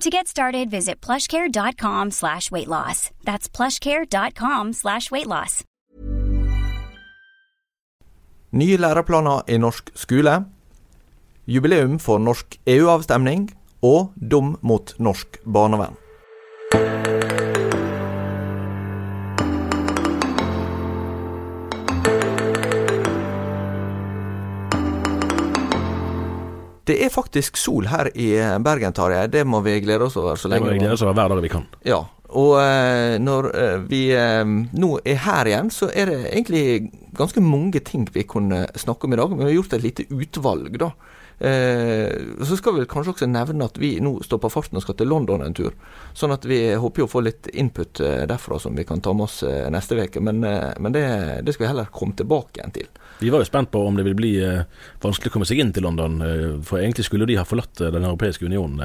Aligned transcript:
To 0.00 0.10
get 0.10 0.26
started, 0.26 0.70
visit 0.70 1.00
plushcare.com 1.00 2.10
slash 2.10 2.50
weight 2.50 2.68
loss. 2.68 3.10
That's 3.24 3.48
plushcare.com 3.48 4.72
slash 4.72 5.10
weight 5.10 5.26
loss. 5.26 5.64
Nye 8.52 8.76
læreplaner 8.76 9.42
i 9.48 9.56
norsk 9.56 9.90
skole. 9.94 10.44
Jubileum 11.46 11.98
for 11.98 12.18
norsk 12.18 12.58
EU-avstemning. 12.66 13.48
Og 13.82 14.12
dom 14.30 14.56
mot 14.62 14.94
norsk 14.98 15.40
barnevern. 15.44 16.01
Det 26.88 26.96
er 27.04 27.12
faktisk 27.14 27.56
sol 27.60 27.86
her 27.86 28.10
i 28.18 28.32
Bergen, 28.64 28.94
Tarjei. 28.96 29.28
Det 29.30 29.44
må 29.46 29.60
vi 29.62 29.76
glede 29.84 30.08
oss 30.08 30.16
over 30.18 30.40
så 30.40 30.50
lenge. 30.50 30.66
Det 30.66 30.72
må 30.72 30.74
vi 30.74 30.82
glede 30.82 30.96
oss 30.96 31.04
over 31.06 31.14
hver 31.18 31.30
dag 31.30 31.44
vi 31.44 31.52
kan. 31.52 31.68
Ja, 31.86 32.00
og 32.38 32.56
eh, 32.62 33.18
når 33.20 33.48
eh, 33.52 33.78
vi 33.88 34.02
eh, 34.16 34.42
nå 34.72 34.90
er 35.04 35.18
her 35.26 35.48
igjen, 35.50 35.70
så 35.72 35.90
er 35.92 36.08
det 36.08 36.20
egentlig 36.30 36.92
ganske 37.16 37.42
mange 37.44 37.82
ting 37.84 38.06
vi 38.12 38.24
kunne 38.28 38.64
snakke 38.78 39.06
om 39.06 39.14
i 39.14 39.20
dag. 39.20 39.32
Men 39.32 39.42
vi 39.42 39.50
har 39.50 39.58
gjort 39.58 39.76
et 39.76 39.84
lite 39.84 40.06
utvalg, 40.08 40.78
da. 40.80 40.92
Eh, 41.42 42.12
så 42.46 42.56
skal 42.56 42.76
vi 42.76 42.84
kanskje 42.86 43.12
også 43.16 43.26
nevne 43.26 43.66
at 43.66 43.78
vi 43.80 43.96
nå 44.04 44.12
står 44.22 44.38
på 44.44 44.50
farten 44.52 44.78
og 44.78 44.84
skal 44.84 44.94
til 45.00 45.08
London 45.10 45.42
en 45.42 45.54
tur. 45.58 45.72
Sånn 46.14 46.30
at 46.30 46.44
vi 46.46 46.58
håper 46.78 47.02
jo 47.02 47.06
å 47.08 47.10
få 47.10 47.22
litt 47.26 47.48
input 47.50 47.98
eh, 48.04 48.22
derfra 48.30 48.60
som 48.62 48.76
vi 48.78 48.84
kan 48.86 49.00
ta 49.02 49.10
med 49.16 49.26
oss 49.26 49.40
eh, 49.42 49.66
neste 49.74 49.98
uke. 49.98 50.22
Men, 50.22 50.38
eh, 50.46 50.70
men 50.78 50.94
det, 50.94 51.02
det 51.42 51.56
skal 51.56 51.66
vi 51.66 51.70
heller 51.72 51.90
komme 51.90 52.14
tilbake 52.18 52.60
igjen 52.60 52.74
til. 52.76 52.86
Vi 53.22 53.30
var 53.34 53.42
jo 53.42 53.48
spent 53.50 53.72
på 53.74 53.82
om 53.86 53.98
det 53.98 54.04
ville 54.06 54.18
bli 54.18 54.30
vanskelig 55.02 55.30
å 55.30 55.34
komme 55.34 55.46
seg 55.46 55.60
inn 55.62 55.70
til 55.74 55.84
London, 55.86 56.16
for 56.66 56.80
egentlig 56.80 57.04
skulle 57.06 57.26
de 57.28 57.36
ha 57.38 57.44
forlatt 57.46 57.78
Den 57.94 58.02
europeiske 58.08 58.48
unionen 58.48 58.80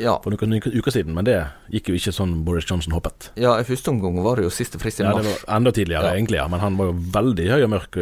Ja. 0.00 0.14
for 0.24 0.32
noen 0.32 0.54
uker 0.62 0.94
siden, 0.94 1.12
men 1.12 1.26
det 1.28 1.34
gikk 1.74 1.90
jo 1.90 1.98
ikke 1.98 2.14
sånn 2.16 2.38
Boris 2.46 2.64
Johnson 2.70 2.94
håpet. 2.96 3.28
Ja, 3.36 3.58
i 3.60 3.66
første 3.68 3.92
omgang 3.92 4.16
var 4.24 4.40
det 4.40 4.46
jo 4.46 4.54
siste 4.54 4.80
frist 4.80 5.02
i 5.02 5.04
mars. 5.04 5.18
Ja, 5.20 5.22
det 5.26 5.34
var 5.44 5.56
enda 5.58 5.72
tidligere, 5.76 6.08
Ja. 6.08 6.16
egentlig, 6.16 6.40
ja. 6.40 6.48
Men 6.48 6.60
han 6.64 6.78
var 6.80 6.88
jo 6.88 6.96
veldig 7.18 7.48
høy 7.52 7.62
og 7.66 7.70
mørk 7.74 8.00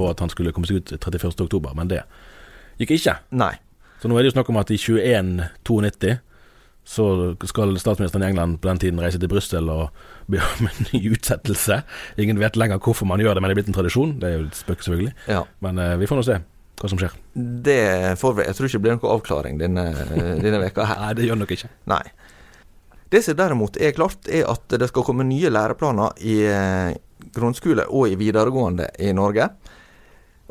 på 0.00 0.08
at 0.08 0.20
han 0.24 0.32
skulle 0.32 0.52
komme 0.56 0.66
seg 0.70 0.80
ut 0.80 0.94
31. 0.96 1.44
oktober, 1.44 1.74
men 1.76 1.88
det 1.92 2.00
gikk 2.82 2.96
ikke. 2.98 3.16
Nei. 3.38 3.54
Så 4.02 4.10
nå 4.10 4.18
er 4.18 4.24
det 4.24 4.32
jo 4.32 4.36
snakk 4.36 4.50
om 4.50 4.58
at 4.60 4.70
i 4.74 4.78
2192 4.80 6.18
så 6.84 7.04
skal 7.46 7.76
statsministeren 7.78 8.24
i 8.24 8.32
England 8.32 8.58
på 8.58 8.66
den 8.66 8.80
tiden 8.82 9.00
reise 9.00 9.20
til 9.22 9.30
Brussel 9.30 9.68
og 9.70 9.92
be 10.30 10.40
om 10.42 10.66
en 10.66 10.88
ny 10.90 11.12
utsettelse. 11.14 11.82
Ingen 12.18 12.40
vet 12.42 12.58
lenger 12.58 12.82
hvorfor 12.82 13.06
man 13.06 13.22
gjør 13.22 13.38
det, 13.38 13.42
men 13.42 13.50
det 13.50 13.54
er 13.54 13.60
blitt 13.60 13.70
en 13.70 13.76
tradisjon. 13.76 14.16
Det 14.18 14.28
er 14.28 14.34
jo 14.34 14.48
et 14.48 14.58
spøk, 14.58 14.82
selvfølgelig. 14.82 15.14
Ja. 15.30 15.44
Men 15.62 15.78
uh, 15.78 15.94
vi 16.00 16.08
får 16.10 16.18
nå 16.18 16.26
se 16.26 16.40
hva 16.82 16.90
som 16.90 16.98
skjer. 16.98 17.14
Det 17.68 17.78
får 18.18 18.34
vi. 18.34 18.48
Jeg 18.48 18.58
tror 18.58 18.68
ikke 18.68 18.80
det 18.80 18.84
blir 18.86 18.96
noen 18.96 19.14
avklaring 19.14 19.62
denne, 19.62 19.86
denne 20.42 20.62
veka 20.64 20.88
her. 20.90 21.00
Nei, 21.06 21.14
det 21.20 21.28
gjør 21.28 21.38
nok 21.44 21.54
ikke. 21.54 21.70
Nei. 21.92 22.02
Det 23.12 23.20
som 23.22 23.36
derimot 23.38 23.76
er 23.76 23.94
klart, 23.94 24.26
er 24.26 24.48
at 24.50 24.74
det 24.80 24.88
skal 24.90 25.04
komme 25.06 25.26
nye 25.28 25.50
læreplaner 25.52 26.16
i 26.24 26.38
eh, 26.48 26.94
grunnskole 27.36 27.84
og 27.92 28.08
i 28.08 28.16
videregående 28.18 28.88
i 29.04 29.12
Norge. 29.14 29.50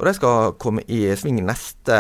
Og 0.02 0.08
De 0.08 0.16
skal 0.18 0.56
komme 0.58 0.82
i 0.90 1.04
sving 1.14 1.44
neste 1.46 1.96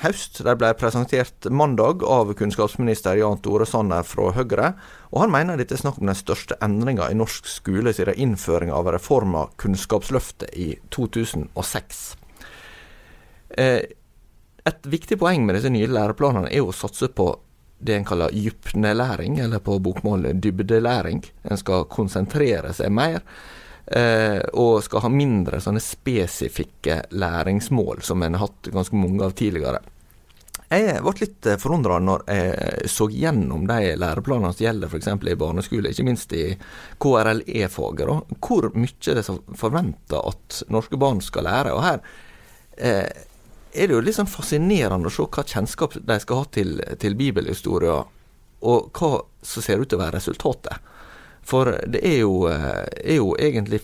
høst. 0.00 0.40
De 0.42 0.54
ble 0.58 0.72
presentert 0.74 1.46
mandag 1.54 2.02
av 2.02 2.32
kunnskapsminister 2.34 3.14
Jan 3.20 3.38
Tore 3.44 3.62
Sanner 3.70 4.02
fra 4.02 4.32
Høyre. 4.34 4.72
Og 5.14 5.20
Han 5.22 5.30
mener 5.30 5.60
dette 5.60 5.76
er 5.76 5.84
snakk 5.84 6.00
om 6.02 6.10
den 6.10 6.18
største 6.18 6.58
endringa 6.58 7.06
i 7.06 7.14
norsk 7.14 7.46
skole 7.46 7.94
siden 7.94 8.18
innføringa 8.26 8.74
av 8.74 8.90
reforma 8.96 9.44
Kunnskapsløftet 9.62 10.50
i 10.58 10.72
2006. 10.90 12.02
Eh, 13.54 13.86
et 14.66 14.90
viktig 14.90 15.20
poeng 15.22 15.46
med 15.46 15.54
disse 15.54 15.70
nye 15.70 15.86
læreplanene 15.94 16.50
er 16.50 16.66
å 16.66 16.74
satse 16.74 17.06
på 17.14 17.30
det 17.78 18.00
en 18.00 18.08
kaller 18.08 18.34
dypnelæring, 18.34 19.38
eller 19.38 19.62
på 19.62 19.78
bokmål 19.78 20.32
dybdelæring. 20.42 21.22
En 21.46 21.60
skal 21.60 21.86
konsentrere 21.86 22.74
seg 22.74 22.90
mer, 22.90 23.22
og 23.84 24.78
skal 24.80 25.02
ha 25.04 25.10
mindre 25.12 25.58
sånne 25.60 25.80
spesifikke 25.84 27.02
læringsmål, 27.12 28.00
som 28.02 28.22
en 28.24 28.38
har 28.38 28.46
hatt 28.46 28.70
ganske 28.72 28.96
mange 28.96 29.26
av 29.26 29.34
tidligere. 29.36 29.82
Jeg 30.72 31.02
ble 31.04 31.12
litt 31.20 31.48
forundra 31.60 31.98
når 32.02 32.24
jeg 32.30 32.88
så 32.90 33.06
gjennom 33.12 33.66
de 33.68 33.92
læreplanene 34.00 34.54
som 34.54 34.64
gjelder 34.64 34.90
f.eks. 34.90 35.10
i 35.12 35.36
barneskole, 35.38 35.92
ikke 35.92 36.06
minst 36.06 36.32
i 36.34 36.46
KRLE-faget, 37.02 38.38
hvor 38.40 38.70
mye 38.72 39.04
det 39.04 39.22
er 39.22 39.58
forventa 39.60 40.22
at 40.32 40.62
norske 40.72 40.98
barn 41.00 41.20
skal 41.24 41.46
lære. 41.46 41.74
Og 41.76 41.84
her 41.84 42.00
eh, 42.78 43.26
er 43.74 43.90
det 43.90 43.96
jo 43.96 44.02
litt 44.06 44.16
sånn 44.16 44.30
fascinerende 44.30 45.10
å 45.10 45.14
se 45.14 45.28
hva 45.28 45.46
kjennskap 45.52 45.98
de 46.00 46.18
skal 46.22 46.42
ha 46.42 46.50
til, 46.56 46.74
til 47.02 47.18
bibelhistorie, 47.18 48.00
og 48.64 48.98
hva 48.98 49.12
som 49.44 49.62
ser 49.62 49.82
ut 49.82 49.90
til 49.90 50.00
å 50.00 50.04
være 50.06 50.16
resultatet. 50.16 50.92
For 51.44 51.76
det 51.86 52.00
er 52.04 52.22
jo, 52.22 52.46
eh, 52.48 52.84
er 53.04 53.20
jo 53.20 53.34
egentlig 53.38 53.82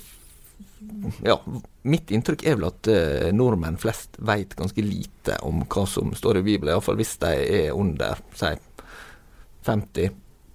Ja, 1.25 1.37
mitt 1.83 2.11
inntrykk 2.13 2.43
er 2.49 2.57
vel 2.57 2.67
at 2.71 2.89
eh, 2.89 3.29
nordmenn 3.37 3.79
flest 3.81 4.17
vet 4.25 4.57
ganske 4.57 4.83
lite 4.85 5.37
om 5.47 5.63
hva 5.69 5.85
som 5.89 6.15
står 6.17 6.41
i 6.41 6.43
Bibelen, 6.45 6.73
iallfall 6.75 6.99
hvis 7.01 7.15
de 7.21 7.31
er 7.61 7.77
under, 7.77 8.21
si, 8.37 8.51
50. 9.69 10.11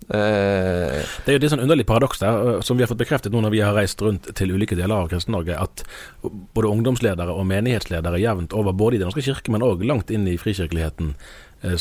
Eh, 0.10 0.98
Det 1.26 1.30
er 1.30 1.38
jo 1.38 1.40
et 1.40 1.48
sånn 1.54 1.64
underlig 1.66 1.86
paradoks 1.90 2.22
der, 2.22 2.60
som 2.66 2.78
vi 2.78 2.86
har 2.86 2.92
fått 2.92 3.02
bekreftet 3.02 3.34
nå 3.34 3.42
når 3.46 3.54
vi 3.54 3.64
har 3.66 3.78
reist 3.78 4.02
rundt 4.06 4.32
til 4.38 4.54
ulike 4.54 4.78
deler 4.78 5.06
av 5.06 5.10
Kristen-Norge, 5.14 5.58
at 5.62 5.86
både 6.26 6.74
ungdomsledere 6.74 7.34
og 7.34 7.48
menighetsledere 7.50 8.22
jevnt 8.22 8.54
over, 8.54 8.74
både 8.74 8.98
i 8.98 9.02
Den 9.02 9.10
norske 9.10 9.26
kirke, 9.26 9.54
men 9.54 9.66
òg 9.66 9.86
langt 9.86 10.14
inn 10.14 10.28
i 10.30 10.38
frikirkeligheten, 10.42 11.16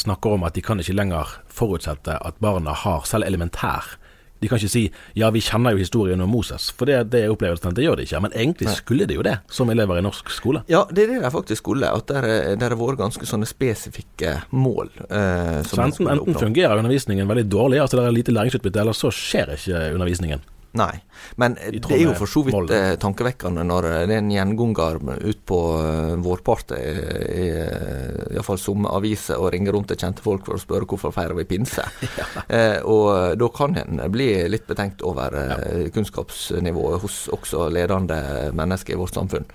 snakker 0.00 0.38
om 0.38 0.44
at 0.46 0.56
de 0.56 0.62
kan 0.64 0.81
ikke 0.81 0.96
lenger 0.96 1.37
forutsette 1.52 2.16
at 2.16 2.40
barna 2.40 2.72
har 2.72 3.04
selv 3.08 3.26
elementær 3.28 3.99
De 4.44 4.49
kan 4.52 4.61
ikke 4.61 4.69
si 4.75 4.85
'ja, 5.17 5.31
vi 5.32 5.41
kjenner 5.41 5.73
jo 5.73 5.81
historien 5.81 6.20
om 6.20 6.29
Moses', 6.31 6.69
for 6.76 6.85
det, 6.91 6.99
det 7.11 7.25
er 7.25 7.32
opplevelsen. 7.32 7.70
at 7.73 7.75
det 7.79 7.85
gjør 7.87 7.96
de 7.96 8.05
ikke. 8.05 8.20
Men 8.20 8.32
egentlig 8.37 8.69
skulle 8.76 9.06
de 9.08 9.14
jo 9.17 9.23
det, 9.25 9.38
som 9.49 9.70
elever 9.73 9.99
i 9.99 10.05
norsk 10.05 10.29
skole. 10.31 10.62
ja, 10.69 10.85
det 10.93 11.05
er 11.05 11.14
det 11.14 11.23
de 11.25 11.31
faktisk 11.32 11.62
skulle. 11.64 11.88
At 11.88 12.06
det 12.12 12.61
har 12.61 12.76
vært 12.76 12.99
ganske 13.00 13.25
sånne 13.25 13.46
spesifikke 13.49 14.43
mål. 14.52 14.91
Eh, 15.08 15.62
Så 15.64 15.81
enten, 15.81 16.08
enten 16.08 16.35
fungerer 16.35 16.76
undervisningen 16.79 17.26
veldig 17.26 17.49
dårlig, 17.49 17.81
altså 17.81 17.96
det 17.96 18.05
er 18.06 18.12
lite 18.12 18.32
læringsutbytte, 18.37 18.81
eller 18.81 18.93
så 18.93 19.08
skjer 19.11 19.55
ikke 19.56 19.94
undervisningen. 19.94 20.41
Nei, 20.75 20.94
men 21.38 21.55
det 21.55 21.85
er 21.94 22.00
jo 22.03 22.15
for 22.19 22.31
så 22.31 22.43
vidt 22.43 22.73
eh, 22.75 22.97
tankevekkende 22.99 23.62
når 23.62 23.87
eh, 23.93 24.00
det 24.11 24.17
er 24.17 24.23
en 24.25 24.32
gjenganger 24.32 24.99
ut 25.23 25.43
på 25.47 25.59
uh, 25.79 26.15
vårparten 26.19 26.81
i 26.81 27.44
uh, 27.55 28.35
iallfall 28.35 28.59
somme 28.59 28.91
aviser 28.91 29.38
og 29.38 29.53
ringer 29.55 29.75
rundt 29.76 29.93
til 29.93 30.00
kjente 30.03 30.25
folk 30.25 30.43
for 30.49 30.59
å 30.59 30.62
spørre 30.62 30.88
hvorfor 30.91 31.15
feirer 31.15 31.38
vi 31.38 31.47
pinse. 31.49 31.85
ja. 32.21 32.26
eh, 32.49 32.79
og 32.82 33.38
da 33.38 33.50
kan 33.55 33.79
en 33.81 34.03
bli 34.12 34.29
litt 34.50 34.67
betenkt 34.67 35.05
over 35.06 35.37
eh, 35.38 35.55
ja. 35.55 35.93
kunnskapsnivået 35.94 37.05
hos 37.05 37.25
også 37.35 37.69
ledende 37.75 38.19
mennesker 38.56 38.97
i 38.97 39.00
vårt 39.00 39.17
samfunn. 39.17 39.47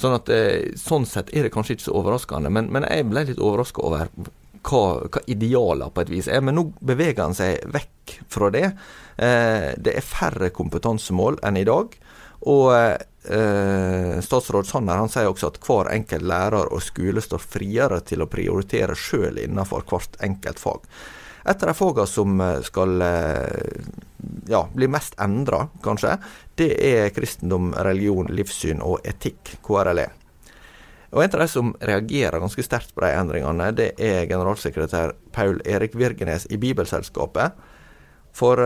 Sånn 0.00 0.16
at 0.16 0.30
eh, 0.32 0.72
sånn 0.78 1.06
sett 1.08 1.32
er 1.34 1.46
det 1.46 1.52
kanskje 1.54 1.76
ikke 1.76 1.88
så 1.88 1.96
overraskende, 1.98 2.52
men, 2.52 2.70
men 2.72 2.86
jeg 2.88 3.08
ble 3.10 3.26
litt 3.28 3.42
overraska 3.42 3.84
over 3.84 4.06
hva, 4.66 4.82
hva 5.06 5.22
idealer 5.30 5.92
på 5.92 6.02
et 6.02 6.12
vis 6.12 6.28
er. 6.30 6.42
Men 6.44 6.58
nå 6.58 6.66
beveger 6.80 7.22
han 7.24 7.36
seg 7.36 7.62
vekk 7.72 8.16
fra 8.32 8.50
det. 8.54 8.66
Eh, 9.16 9.70
det 9.78 9.96
er 9.96 10.06
færre 10.06 10.52
kompetansemål 10.54 11.40
enn 11.46 11.60
i 11.60 11.66
dag. 11.68 11.96
Og 12.50 12.68
eh, 12.74 14.20
statsråd 14.24 14.68
Sanner 14.68 15.02
han 15.02 15.10
sier 15.12 15.30
også 15.30 15.52
at 15.52 15.60
hver 15.62 15.92
enkelt 15.94 16.26
lærer 16.26 16.72
og 16.74 16.82
skole 16.82 17.22
står 17.22 17.42
friere 17.42 18.00
til 18.06 18.24
å 18.24 18.30
prioritere 18.30 18.98
sjøl 18.98 19.42
innenfor 19.44 19.86
hvert 19.90 20.18
enkelt 20.24 20.62
fag. 20.62 20.88
Et 21.42 21.58
av 21.58 21.72
de 21.72 21.74
fagene 21.74 22.06
som 22.06 22.40
eh, 22.40 22.58
skal 22.66 23.04
ja, 24.50 24.64
bli 24.74 24.88
mest 24.90 25.18
endra, 25.22 25.66
kanskje, 25.82 26.16
det 26.58 26.72
er 26.86 27.14
kristendom, 27.14 27.72
religion, 27.86 28.30
livssyn 28.30 28.82
og 28.82 29.02
etikk, 29.06 29.56
KRLE. 29.66 30.10
Og 31.12 31.22
En 31.22 31.30
av 31.30 31.40
de 31.40 31.48
som 31.48 31.74
reagerer 31.80 32.40
ganske 32.40 32.64
sterkt 32.64 32.94
på 32.94 33.04
de 33.04 33.12
endringene, 33.12 33.68
det 33.76 33.90
er 34.00 34.24
generalsekretær 34.30 35.12
Paul 35.32 35.60
Erik 35.68 35.94
Virgenes 35.94 36.46
i 36.48 36.56
Bibelselskapet. 36.56 37.52
For 38.32 38.56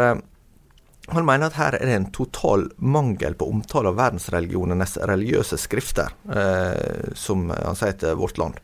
han 1.09 1.27
mener 1.27 1.47
at 1.47 1.59
her 1.59 1.77
er 1.79 1.87
det 1.87 1.97
en 1.97 2.09
total 2.15 2.69
mangel 2.83 3.37
på 3.39 3.47
omtale 3.51 3.93
av 3.93 3.99
verdensreligionenes 3.99 4.97
religiøse 5.07 5.59
skrifter, 5.59 6.15
eh, 6.35 7.13
som 7.15 7.49
han 7.51 7.79
sier 7.79 7.95
til 7.99 8.19
Vårt 8.19 8.39
Land. 8.39 8.59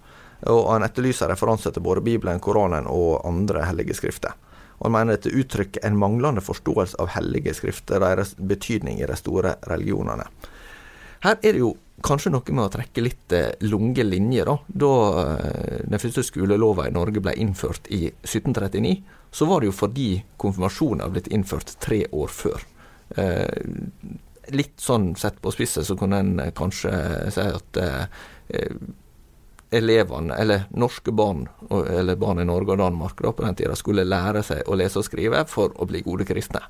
Og 0.51 0.73
han 0.73 0.83
etterlyser 0.83 1.31
referanser 1.31 1.75
til 1.75 1.85
både 1.87 2.03
Bibelen, 2.03 2.43
Koranen 2.43 2.89
og 2.91 3.23
andre 3.27 3.63
hellige 3.69 3.95
skrifter. 3.95 4.35
Og 4.81 4.89
han 4.89 4.97
mener 4.97 5.15
dette 5.15 5.31
uttrykker 5.39 5.87
en 5.87 5.99
manglende 5.99 6.43
forståelse 6.43 6.99
av 6.99 7.13
hellige 7.15 7.55
skrifter, 7.55 8.03
deres 8.03 8.35
betydning 8.35 8.99
i 8.99 9.07
de 9.07 9.19
store 9.19 9.55
religionene. 9.71 10.27
Her 11.23 11.39
er 11.39 11.55
det 11.55 11.63
jo 11.63 11.77
kanskje 12.03 12.33
noe 12.33 12.55
med 12.55 12.65
å 12.65 12.73
trekke 12.73 13.05
litt 13.05 13.35
lunge 13.61 13.93
lange 13.93 14.05
linjer, 14.09 14.49
da. 14.49 14.57
Da 14.67 14.93
eh, 15.23 15.81
den 15.85 16.03
første 16.03 16.25
skolelova 16.27 16.89
i 16.89 16.95
Norge 16.95 17.21
ble 17.21 17.35
innført 17.37 17.91
i 17.91 18.07
1739, 18.23 18.97
så 19.33 19.47
var 19.49 19.61
det 19.61 19.71
jo 19.71 19.77
fordi 19.77 20.09
konfirmasjonen 20.37 21.05
hadde 21.05 21.19
blitt 21.19 21.33
innført 21.33 21.77
tre 21.81 22.05
år 22.11 22.29
før. 22.29 22.65
Eh, 23.17 23.63
litt 24.53 24.81
sånn 24.81 25.15
sett 25.17 25.39
på 25.41 25.53
spisset 25.55 25.87
så 25.87 25.97
kunne 25.97 26.19
en 26.19 26.41
kanskje 26.57 26.91
si 27.31 27.45
at 27.47 27.79
elevene, 29.73 30.35
eller 30.35 30.67
norske 30.77 31.13
barn, 31.15 31.47
eller 31.71 32.19
barn 32.21 32.43
i 32.43 32.45
Norge 32.45 32.75
og 32.75 32.83
Danmark 32.83 33.23
da, 33.23 33.33
på 33.33 33.47
den 33.47 33.57
tida, 33.57 33.77
skulle 33.79 34.05
lære 34.05 34.43
seg 34.45 34.69
å 34.69 34.77
lese 34.77 35.01
og 35.01 35.07
skrive 35.07 35.45
for 35.49 35.73
å 35.81 35.87
bli 35.89 36.03
gode 36.05 36.27
kristne. 36.29 36.61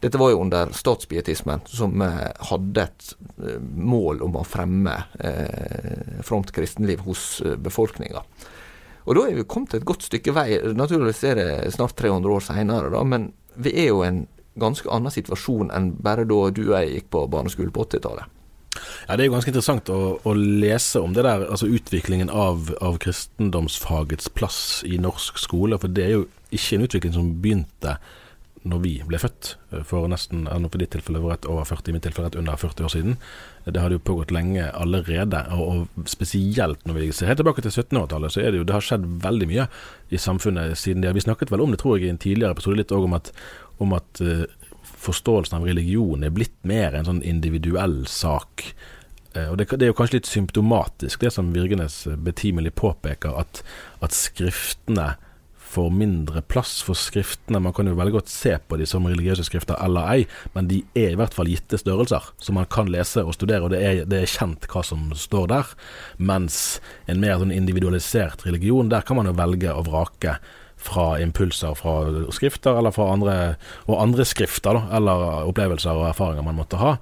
Dette 0.00 0.20
var 0.20 0.30
jo 0.30 0.42
under 0.44 0.72
statspietismen, 0.76 1.64
som 1.66 2.02
eh, 2.04 2.28
hadde 2.50 2.84
et 2.84 3.08
eh, 3.40 3.56
mål 3.60 4.20
om 4.26 4.36
å 4.36 4.44
fremme 4.44 4.96
eh, 5.24 6.20
fromt 6.26 6.52
kristenliv 6.52 7.06
hos 7.06 7.40
eh, 7.40 7.56
befolkninga. 7.56 8.22
Og 9.06 9.16
da 9.16 9.24
er 9.24 9.38
vi 9.38 9.46
kommet 9.48 9.76
et 9.78 9.86
godt 9.86 10.04
stykke 10.08 10.34
vei. 10.36 10.48
Naturligvis 10.76 11.24
er 11.30 11.40
det 11.40 11.50
snart 11.76 11.96
300 11.96 12.36
år 12.36 12.44
seinere, 12.44 13.04
men 13.06 13.30
vi 13.56 13.72
er 13.86 13.92
jo 13.92 14.02
i 14.02 14.10
en 14.10 14.24
ganske 14.60 14.88
annen 14.92 15.12
situasjon 15.12 15.70
enn 15.74 15.92
bare 16.02 16.26
da 16.28 16.40
du 16.50 16.64
og 16.66 16.74
jeg 16.78 16.92
gikk 16.96 17.12
på 17.14 17.26
barneskole 17.32 17.72
på 17.72 17.86
80-tallet. 17.86 18.32
Ja, 19.06 19.16
Det 19.16 19.24
er 19.24 19.30
jo 19.30 19.34
ganske 19.36 19.52
interessant 19.52 19.90
å, 19.92 20.00
å, 20.20 20.32
lese 20.36 21.00
om 21.00 21.14
det 21.16 21.24
der, 21.24 21.46
altså 21.48 21.68
utviklingen 21.70 22.28
av, 22.28 22.74
av, 22.84 22.98
kristendomsfagets 23.00 24.28
plass 24.36 24.60
i 24.84 24.98
norsk 25.00 25.40
skole. 25.40 25.78
For 25.80 25.92
det 25.92 26.04
er 26.04 26.14
jo 26.18 26.26
ikke 26.50 26.76
en 26.76 26.86
utvikling 26.88 27.14
som 27.16 27.30
begynte 27.40 27.96
når 28.66 28.82
vi 28.82 28.92
ble 29.06 29.18
født, 29.20 29.52
eh, 29.72 29.82
for 29.86 30.08
nesten 30.10 30.46
for 30.46 30.80
ditt 30.80 30.92
tilfelle 30.94 31.22
var 31.22 31.36
rett 31.36 31.48
over 31.50 31.66
40, 31.68 31.90
i 31.90 31.96
mitt 31.96 32.06
tilfelle 32.06 32.28
rett 32.28 32.38
under 32.40 32.58
40 32.58 32.86
år 32.86 32.92
siden. 32.92 33.16
Det 33.64 33.80
hadde 33.82 33.98
jo 33.98 34.04
pågått 34.06 34.34
lenge 34.34 34.66
allerede, 34.74 35.42
og, 35.54 35.86
spesielt 36.06 36.84
når 36.86 36.98
vi 36.98 37.12
ser 37.12 37.30
helt 37.30 37.42
tilbake 37.42 37.62
til 37.62 37.70
1700-tallet, 37.74 38.32
så 38.32 38.42
er 38.42 38.50
det 38.50 38.60
jo 38.60 38.66
det 38.66 38.76
har 38.76 38.84
skjedd 38.84 39.06
veldig 39.22 39.48
mye 39.50 39.68
i 40.10 40.20
samfunnet 40.20 40.76
siden 40.78 41.02
det. 41.02 41.14
Vi 41.14 41.26
snakket 41.26 41.50
vel 41.50 41.62
om 41.64 41.74
det, 41.74 41.80
tror 41.82 41.96
jeg, 41.96 42.06
i 42.06 42.14
en 42.14 42.22
tidligere 42.22 42.56
episode 42.56 42.80
litt 42.80 42.94
òg 42.94 43.08
om 43.08 43.16
at, 43.18 43.32
om 43.82 43.96
at 43.96 44.22
uh, 44.22 44.44
forståelsen 45.06 45.58
av 45.58 45.66
religion 45.66 46.24
er 46.24 46.34
blitt 46.34 46.56
mer 46.66 46.94
en 46.94 47.08
sånn 47.08 47.24
individuell 47.26 48.04
sak. 48.10 48.72
Og 49.36 49.58
det, 49.60 49.66
det, 49.68 49.84
er 49.84 49.90
jo 49.90 49.96
kanskje 49.98 50.16
litt 50.16 50.28
symptomatisk, 50.30 51.20
det 51.20 51.34
som 51.34 51.50
Virgenes 51.52 52.06
betimelig 52.24 52.70
påpeker, 52.80 53.34
at, 53.36 53.60
at 54.00 54.16
skriftene 54.16 55.10
får 55.66 55.90
mindre 55.92 56.42
plass 56.46 56.78
for 56.86 56.98
skriftene. 56.98 57.60
Man 57.62 57.74
kan 57.76 57.88
jo 57.90 57.96
veldig 57.98 58.14
godt 58.14 58.30
se 58.32 58.54
på 58.58 58.78
de 58.80 58.86
som 58.88 59.06
religiøse 59.08 59.46
skrifter 59.48 59.78
eller 59.82 60.10
ei, 60.12 60.26
men 60.54 60.70
de 60.70 60.82
er 60.96 61.14
i 61.14 61.18
hvert 61.18 61.34
fall 61.36 61.50
gitte 61.50 61.80
størrelser 61.80 62.30
som 62.42 62.58
man 62.58 62.68
kan 62.72 62.90
lese 62.92 63.24
og 63.26 63.34
studere, 63.36 63.66
og 63.66 63.74
det 63.74 63.82
er, 63.82 64.04
det 64.08 64.22
er 64.22 64.30
kjent 64.30 64.68
hva 64.70 64.84
som 64.86 65.10
står 65.18 65.50
der. 65.52 65.74
Mens 66.18 66.78
en 67.10 67.20
mer 67.22 67.40
sånn 67.42 67.54
individualisert 67.54 68.46
religion, 68.46 68.92
der 68.92 69.04
kan 69.06 69.18
man 69.18 69.28
jo 69.30 69.36
velge 69.36 69.74
å 69.74 69.84
vrake 69.86 70.38
fra 70.86 71.16
impulser 71.20 71.74
fra 71.74 72.28
skrifter 72.36 72.78
eller 72.78 72.92
fra 72.94 73.08
andre, 73.14 73.36
og 73.88 74.00
andre 74.00 74.26
skrifter, 74.28 74.76
da, 74.76 74.98
eller 74.98 75.48
opplevelser 75.48 75.96
og 75.96 76.10
erfaringer 76.10 76.46
man 76.46 76.60
måtte 76.60 76.80
ha. 76.80 76.96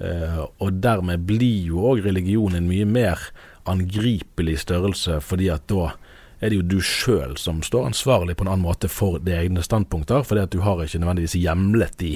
Uh, 0.00 0.46
og 0.64 0.80
dermed 0.80 1.26
blir 1.28 1.68
jo 1.70 1.84
òg 1.90 2.04
religion 2.06 2.56
en 2.56 2.68
mye 2.68 2.86
mer 2.88 3.20
angripelig 3.68 4.62
størrelse, 4.64 5.20
fordi 5.24 5.50
at 5.52 5.66
da 5.70 5.90
er 6.40 6.50
det 6.50 6.58
jo 6.58 6.66
du 6.66 6.78
sjøl 6.84 7.36
som 7.40 7.60
står 7.64 7.90
ansvarlig 7.90 8.36
på 8.38 8.46
en 8.46 8.52
annen 8.54 8.64
måte 8.64 8.88
for 8.88 9.20
dine 9.20 9.42
egne 9.44 9.64
standpunkter, 9.64 10.24
fordi 10.26 10.46
at 10.46 10.54
du 10.54 10.62
har 10.64 10.80
ikke 10.80 11.02
nødvendigvis 11.02 11.36
hjemlet 11.40 12.04
i, 12.06 12.14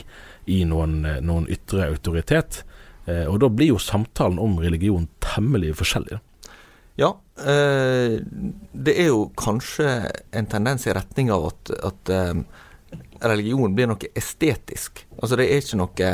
i 0.51 0.63
noen, 0.69 1.03
eh, 1.09 1.21
noen, 1.25 1.49
ytre 1.53 1.91
autoritet. 1.91 2.63
Eh, 3.05 3.27
og 3.29 3.41
da 3.43 3.51
blir 3.53 3.75
jo 3.75 3.83
samtalen 3.83 4.41
om 4.41 4.57
religion 4.63 5.07
temmelig 5.25 5.75
forskjellig. 5.81 6.21
Ja, 6.97 7.11
eh, 7.43 8.21
det 8.73 8.95
er 8.95 9.11
jo 9.11 9.27
kanskje 9.37 9.89
en 10.33 10.49
tendens 10.49 10.87
i 10.87 10.95
retning 10.95 11.33
av 11.35 11.51
at, 11.51 11.75
at 11.91 12.13
eh, 12.15 12.37
religion 13.25 13.75
blir 13.77 13.91
noe 13.91 14.13
estetisk. 14.17 15.05
Altså 15.19 15.37
det 15.41 15.51
er 15.51 15.61
ikke 15.61 15.81
noe, 15.83 16.13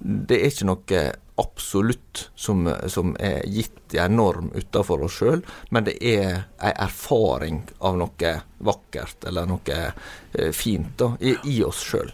det 0.00 0.38
er 0.38 0.48
ikke 0.48 0.70
noe 0.70 1.02
absolutt 1.40 2.28
som, 2.36 2.68
som 2.86 3.14
er 3.18 3.42
gitt 3.48 3.94
i 3.96 4.00
en 4.02 4.16
norm 4.20 4.50
utenfor 4.54 5.06
oss 5.06 5.18
sjøl, 5.20 5.44
men 5.70 5.86
det 5.88 5.96
er 6.04 6.44
ei 6.60 6.72
erfaring 6.76 7.62
av 7.78 7.98
noe 8.00 8.34
vakkert 8.60 9.28
eller 9.30 9.48
noe 9.48 9.78
eh, 9.80 10.50
fint 10.52 10.98
da, 11.00 11.14
i, 11.20 11.36
i 11.48 11.62
oss 11.64 11.80
sjøl. 11.86 12.12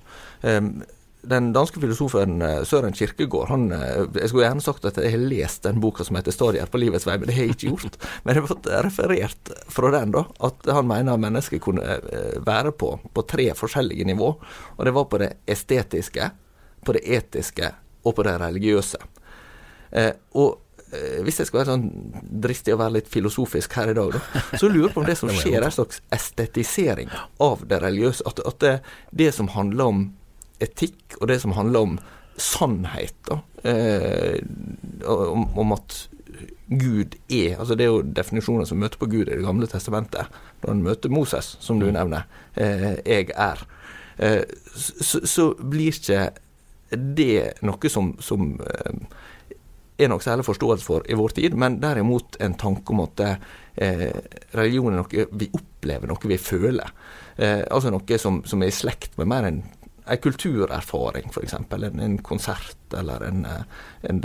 Den 1.27 1.49
danske 1.53 1.81
filosofen 1.83 2.39
eh, 2.43 2.61
Søren 2.63 2.95
Kirkegård 2.95 3.49
han, 3.51 3.71
eh, 3.73 4.05
Jeg 4.21 4.31
skulle 4.31 4.45
gjerne 4.45 4.63
sagt 4.63 4.85
at 4.87 4.99
jeg 5.03 5.15
har 5.17 5.25
lest 5.25 5.65
den 5.67 5.81
boka 5.83 6.05
som 6.07 6.19
heter 6.19 6.35
'Stadier 6.35 6.71
på 6.71 6.79
livets 6.79 7.07
vei', 7.07 7.19
men 7.19 7.27
det 7.27 7.35
har 7.35 7.49
jeg 7.49 7.57
ikke 7.57 7.73
gjort. 7.73 7.97
Men 8.25 8.35
jeg 8.35 8.43
har 8.43 8.51
fått 8.53 8.69
referert 8.87 9.51
fra 9.69 9.91
den 9.91 10.15
da, 10.15 10.25
at 10.41 10.71
han 10.71 10.87
mener 10.87 11.19
mennesket 11.19 11.63
kunne 11.63 11.99
være 12.47 12.73
på, 12.73 12.93
på 13.15 13.27
tre 13.27 13.51
forskjellige 13.59 14.07
nivå. 14.07 14.37
Og 14.77 14.85
det 14.85 14.95
var 14.95 15.05
på 15.11 15.19
det 15.19 15.33
estetiske, 15.47 16.31
på 16.85 16.95
det 16.95 17.03
etiske 17.03 17.73
og 18.07 18.15
på 18.17 18.25
det 18.27 18.37
religiøse. 18.41 19.01
Eh, 19.91 20.13
og 20.39 20.59
eh, 20.93 21.23
hvis 21.27 21.41
jeg 21.41 21.49
skal 21.49 21.63
være 21.63 21.75
sånn 21.75 21.87
dristig 22.47 22.75
og 22.75 22.83
være 22.85 22.99
litt 22.99 23.11
filosofisk 23.11 23.79
her 23.79 23.93
i 23.93 23.97
dag, 23.99 24.17
da, 24.17 24.45
så 24.59 24.71
lurer 24.71 24.89
jeg 24.89 24.95
på 24.97 25.03
om 25.03 25.09
det 25.09 25.19
som 25.21 25.33
skjer, 25.41 25.59
er 25.61 25.69
en 25.71 25.79
slags 25.79 26.03
estetisering 26.15 27.13
av 27.43 27.65
det 27.69 27.81
religiøse. 27.85 28.27
At, 28.29 28.43
at 28.47 28.61
det, 28.65 28.77
det, 29.25 29.33
som 29.37 29.51
handler 29.57 29.93
om 29.93 30.05
etikk, 30.63 31.19
og 31.21 31.29
det 31.33 31.41
som 31.43 31.57
handler 31.57 31.89
om 31.89 31.97
sannhet, 32.41 33.17
da, 33.29 33.41
eh, 33.65 34.43
om, 35.09 35.49
om, 35.59 35.73
at 35.77 36.07
Gud 36.67 37.15
er 37.31 37.61
altså 37.61 37.77
Det 37.79 37.85
er 37.87 37.93
jo 37.93 38.03
definisjoner 38.17 38.67
som 38.69 38.81
møter 38.83 38.99
på 38.99 39.09
Gud 39.11 39.29
i 39.29 39.37
Det 39.37 39.45
gamle 39.45 39.69
testamentet. 39.71 40.33
Når 40.65 40.73
en 40.73 40.83
møter 40.83 41.13
Moses, 41.13 41.55
som 41.63 41.81
du 41.81 41.87
mm. 41.87 41.95
nevner, 41.95 42.27
eh, 42.55 42.99
'jeg 43.07 43.31
er', 43.37 43.67
eh, 44.19 44.43
så, 44.75 45.21
så, 45.27 45.55
blir 45.55 45.93
ikke 45.93 46.31
det 46.91 47.63
noe 47.67 47.91
som, 47.93 48.13
som 48.23 48.53
eh, 48.61 48.99
er 49.99 50.11
nok 50.13 50.25
særlig 50.25 50.45
forståelse 50.47 50.87
for 50.87 51.07
i 51.09 51.17
vår 51.19 51.37
tid, 51.39 51.57
men 51.59 51.81
derimot 51.83 52.39
en 52.41 52.57
tanke 52.59 52.93
om 52.93 53.05
at 53.07 53.23
eh, 53.25 54.11
religion 54.57 54.93
er 54.93 55.03
noe 55.03 55.27
vi 55.33 55.49
opplever, 55.57 56.11
noe 56.11 56.31
vi 56.31 56.39
føler. 56.41 56.93
Eh, 57.37 57.63
altså 57.71 57.93
noe 57.93 58.21
som, 58.21 58.43
som, 58.49 58.63
er 58.63 58.73
i 58.73 58.77
slekt 58.77 59.17
med 59.21 59.33
mer 59.33 59.49
enn 59.49 59.65
en 60.07 60.21
kulturerfaring, 60.23 61.33
f.eks. 61.33 61.57
En, 61.59 62.01
en 62.01 62.13
konsert 62.23 62.95
eller 62.95 63.25
en, 63.27 63.41
en, 64.07 64.21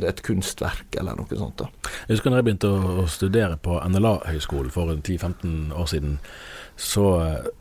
et 0.00 0.22
kunstverk 0.24 0.96
eller 0.96 1.18
noe 1.18 1.36
sånt. 1.36 1.60
Da. 1.60 1.90
Jeg 2.06 2.16
husker 2.16 2.32
da 2.32 2.38
jeg 2.40 2.46
begynte 2.46 2.70
å, 2.72 3.04
studere 3.12 3.58
på 3.60 3.76
NLA-høgskolen 3.84 4.72
for 4.72 4.94
10-15 4.94 5.74
år 5.76 5.90
siden, 5.92 6.16
så, 6.80 7.04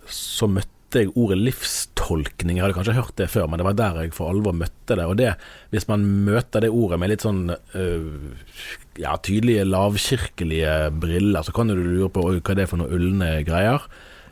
så 0.07 0.47
møtte 0.47 0.74
jeg 0.93 1.11
ordet 1.17 1.37
livstolkning. 1.41 2.57
Jeg 2.57 2.65
hadde 2.65 2.77
kanskje 2.77 2.97
hørt 2.97 3.15
det 3.19 3.29
før, 3.33 3.47
men 3.49 3.59
det 3.59 3.65
var 3.67 3.77
der 3.79 4.01
jeg 4.03 4.13
for 4.15 4.31
alvor 4.31 4.55
møtte 4.55 4.97
det. 4.97 5.05
Og 5.05 5.17
det, 5.19 5.31
hvis 5.73 5.87
man 5.89 6.05
møter 6.27 6.63
det 6.63 6.71
ordet 6.73 6.99
med 7.01 7.11
litt 7.11 7.25
sånn 7.25 7.47
øh, 7.49 8.09
ja, 9.01 9.15
tydelige 9.17 9.65
lavkirkelige 9.67 10.75
briller, 11.01 11.45
så 11.45 11.55
kan 11.55 11.71
du 11.71 11.79
lure 11.79 12.11
på 12.13 12.27
hva 12.29 12.37
er 12.37 12.61
det 12.61 12.69
for 12.71 12.81
noen 12.81 12.93
ulne 12.95 13.31
greier. 13.47 13.89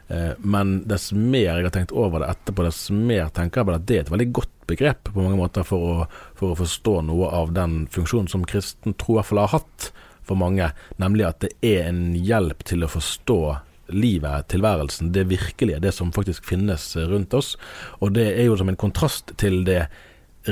Eh, 0.07 0.31
men 0.39 0.81
dess 0.89 1.11
mer 1.15 1.57
jeg 1.57 1.67
har 1.67 1.73
tenkt 1.73 1.95
over 1.95 2.23
det 2.23 2.31
etterpå, 2.35 2.65
dess 2.67 2.85
mer 2.93 3.31
tenker 3.33 3.61
jeg 3.61 3.69
på 3.69 3.75
at 3.75 3.85
det 3.89 3.97
er 3.97 4.05
et 4.05 4.13
veldig 4.13 4.31
godt 4.35 4.55
begrep 4.69 5.09
på 5.09 5.19
mange 5.19 5.39
måter 5.39 5.67
for 5.67 5.89
å, 5.89 6.07
for 6.39 6.53
å 6.53 6.59
forstå 6.59 6.97
noe 7.09 7.29
av 7.35 7.53
den 7.55 7.83
funksjonen 7.91 8.31
som 8.31 8.45
kristen 8.47 8.95
tro 8.99 9.15
i 9.15 9.19
hvert 9.19 9.31
fall 9.31 9.43
har 9.43 9.55
hatt 9.57 9.91
for 10.23 10.39
mange, 10.39 10.69
nemlig 11.01 11.27
at 11.27 11.43
det 11.43 11.51
er 11.67 11.89
en 11.89 12.13
hjelp 12.15 12.63
til 12.67 12.85
å 12.85 12.91
forstå 12.91 13.39
livet, 13.87 14.47
tilværelsen, 14.47 15.11
det 15.11 15.27
virkelige, 15.29 15.81
det 15.83 15.91
som 15.91 16.11
faktisk 16.15 16.45
finnes 16.45 16.95
rundt 16.97 17.33
oss. 17.33 17.55
Og 17.99 18.13
det 18.15 18.29
er 18.33 18.47
jo 18.47 18.57
som 18.59 18.71
en 18.71 18.79
kontrast 18.79 19.35
til 19.41 19.63
det 19.67 19.85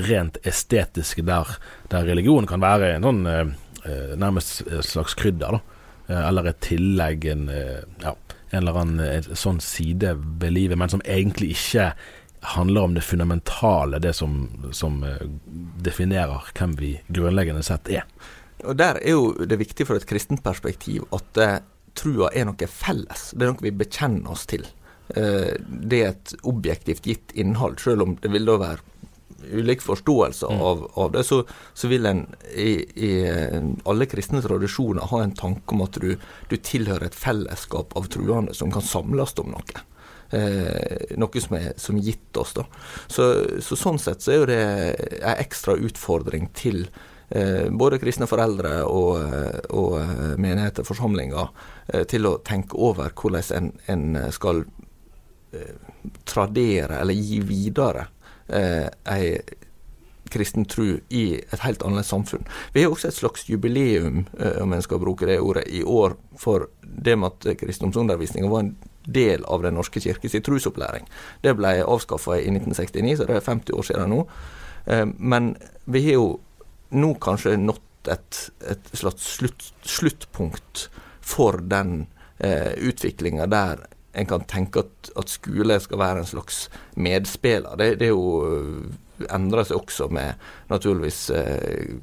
rent 0.08 0.38
estetiske, 0.48 1.24
der, 1.28 1.48
der 1.92 2.08
religion 2.08 2.48
kan 2.48 2.64
være 2.64 2.96
en 2.96 3.08
sånn 3.08 3.26
eh, 3.28 3.54
eh 3.88 4.16
nærmest 4.20 4.64
slags 4.88 5.16
krydder, 5.20 5.58
da. 5.58 5.82
Eh, 6.08 6.28
eller 6.28 6.52
et 6.52 6.62
tillegg, 6.64 7.28
en, 7.32 7.48
eh, 7.50 7.84
ja, 8.04 8.16
en 8.52 8.62
eller 8.62 8.82
annen 8.82 9.36
sånn 9.36 9.62
side 9.64 10.16
ved 10.42 10.56
livet, 10.56 10.80
men 10.80 10.92
som 10.92 11.04
egentlig 11.06 11.54
ikke 11.56 11.92
handler 12.56 12.88
om 12.88 12.94
det 12.96 13.04
fundamentale, 13.06 14.00
det 14.02 14.16
som, 14.18 14.48
som 14.74 15.04
definerer 15.86 16.48
hvem 16.58 16.74
vi 16.80 16.96
grunnleggende 17.14 17.62
sett 17.64 17.92
er. 17.92 18.08
Og 18.66 18.78
Der 18.78 19.00
er 19.02 19.16
jo 19.16 19.34
det 19.34 19.60
viktig 19.60 19.88
fra 19.88 19.98
et 19.98 20.08
kristent 20.10 20.44
perspektiv 20.44 21.06
at 21.16 21.42
eh, 21.42 21.60
trua 21.98 22.30
er 22.34 22.48
noe 22.48 22.70
felles. 22.70 23.32
Det 23.36 23.46
er 23.46 23.54
noe 23.54 23.66
vi 23.66 23.74
bekjenner 23.76 24.32
oss 24.34 24.48
til. 24.50 24.66
Eh, 25.16 25.54
det 25.60 26.00
er 26.00 26.14
et 26.14 26.34
objektivt 26.48 27.08
gitt 27.08 27.36
innhold, 27.36 27.80
selv 27.84 28.06
om 28.06 28.18
det 28.22 28.32
vil 28.32 28.48
da 28.48 28.58
være 28.62 28.90
ulik 29.42 29.82
forståelse 29.82 30.46
mm. 30.52 30.60
av, 30.62 30.84
av, 31.02 31.12
det, 31.16 31.24
så, 31.26 31.40
så 31.74 31.90
vil 31.90 32.06
en 32.06 32.20
i, 32.54 32.76
i, 32.94 33.12
alle 33.90 34.06
kristne 34.06 34.38
tradisjoner 34.44 35.10
ha 35.10 35.22
en 35.24 35.34
tanke 35.34 35.74
om 35.74 35.82
at 35.82 35.98
du, 35.98 36.12
du 36.48 36.58
tilhører 36.62 37.08
et 37.08 37.18
fellesskap 37.18 37.96
av 37.98 38.12
truende 38.14 38.54
som 38.54 38.70
kan 38.72 38.86
samles 38.86 39.34
om 39.42 39.50
noe. 39.56 39.86
Eh, 40.32 41.16
noe 41.20 41.42
som 41.44 41.58
er 41.58 41.72
som 41.82 41.98
gitt 42.00 42.38
oss. 42.38 42.54
da. 42.60 42.68
Så, 43.08 43.32
så, 43.66 43.80
Sånn 43.80 44.00
sett 44.00 44.22
så 44.22 44.36
er 44.36 44.44
jo 44.44 44.52
det 44.52 44.62
en 45.24 45.42
ekstra 45.42 45.76
utfordring 45.90 46.52
til 46.56 46.86
Eh, 46.86 47.21
både 47.72 48.00
kristne 48.02 48.28
foreldre 48.28 48.82
og, 48.84 49.22
eh, 49.22 49.60
og 49.78 49.98
eh, 50.02 50.36
menigheter, 50.42 50.84
forsamlinger, 50.88 51.52
til 52.08 52.28
å 52.28 52.38
tenke 52.48 52.78
over 52.80 53.12
hvordan 53.12 53.50
en, 53.58 53.66
en 53.92 54.32
skal 54.32 54.62
tradere 56.24 57.02
eller 57.02 57.18
gi 57.18 57.42
videre 57.44 58.06
eh, 58.48 58.88
ei 59.12 59.34
kristen 60.32 60.64
tro 60.64 60.86
i 61.12 61.24
et 61.42 61.64
helt 61.66 61.82
annet 61.84 62.08
samfunn. 62.08 62.46
Vi 62.72 62.86
har 62.86 62.94
også 62.94 63.10
et 63.10 63.18
slags 63.18 63.50
jubileum, 63.50 64.22
om 64.64 64.72
en 64.72 64.84
skal 64.86 65.02
bruke 65.02 65.28
det 65.28 65.42
ordet, 65.44 65.66
i 65.68 65.82
år 65.84 66.16
for 66.40 66.70
det 66.82 67.18
med 67.20 67.34
at 67.34 67.60
kristendomsundervisninga 67.60 68.48
var 68.48 68.64
en 68.64 68.78
del 69.04 69.44
av 69.44 69.66
Den 69.66 69.76
norske 69.76 70.00
kirkes 70.00 70.38
trosopplæring. 70.46 71.04
Det 71.44 71.52
ble 71.60 71.74
avskaffa 71.84 72.38
i 72.40 72.48
1969, 72.48 73.18
så 73.20 73.28
det 73.28 73.36
er 73.42 73.44
50 73.50 73.76
år 73.76 73.90
siden 73.90 74.16
nå. 74.16 74.22
men 75.20 75.56
vi 75.86 76.06
har 76.06 76.14
jo 76.14 76.40
nå 76.92 77.14
kanskje 77.24 77.58
nådd 77.60 78.12
et, 78.12 78.38
et 78.66 78.92
slags 78.98 79.28
slutt, 79.38 79.68
sluttpunkt 79.86 80.88
for 81.22 81.62
den 81.72 82.08
eh, 82.40 82.74
utviklinga 82.82 83.46
der 83.52 83.86
en 84.14 84.28
kan 84.28 84.44
tenke 84.44 84.84
at, 84.84 85.12
at, 85.16 85.32
skole 85.32 85.78
skal 85.80 86.02
være 86.02 86.24
en 86.24 86.28
slags 86.28 86.66
medspiller. 87.00 87.78
Det, 87.80 87.94
det 88.02 88.10
er 88.10 88.12
jo 88.12 88.26
eh, 88.44 88.98
endrer 89.30 89.68
seg 89.68 89.78
også 89.78 90.08
med 90.14 90.40
naturligvis 90.72 91.20
eh, 91.36 91.94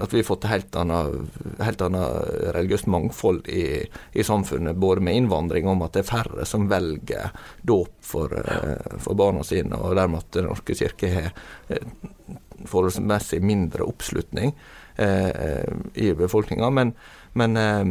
at 0.00 0.14
vi 0.14 0.22
har 0.22 0.26
fått 0.26 0.46
annet, 0.48 1.38
helt 1.60 1.84
annet 1.84 2.30
religiøst 2.56 2.90
mangfold 2.90 3.48
i, 3.52 3.84
i, 4.12 4.24
samfunnet, 4.26 4.78
både 4.80 5.04
med 5.04 5.20
innvandring 5.20 5.68
om 5.70 5.84
at 5.86 5.96
det 5.96 6.04
er 6.04 6.10
færre 6.10 6.48
som 6.48 6.68
velger 6.70 7.34
dåp 7.62 7.94
for, 8.00 8.32
eh, 8.32 8.98
for 9.02 9.18
barna 9.18 9.44
sine, 9.46 9.76
og 9.76 9.96
dermed 9.98 10.24
at 10.24 10.32
Den 10.36 10.50
norske 10.50 10.74
kirke 10.78 11.12
har 11.12 11.30
eh, 11.68 11.82
forholdsmessig 12.64 13.42
mindre 13.44 13.86
oppslutning 13.86 14.54
eh, 14.96 15.62
i 15.94 16.12
befolkninga. 16.16 16.70
Men, 16.70 16.92
men 17.32 17.56
eh, 17.60 17.84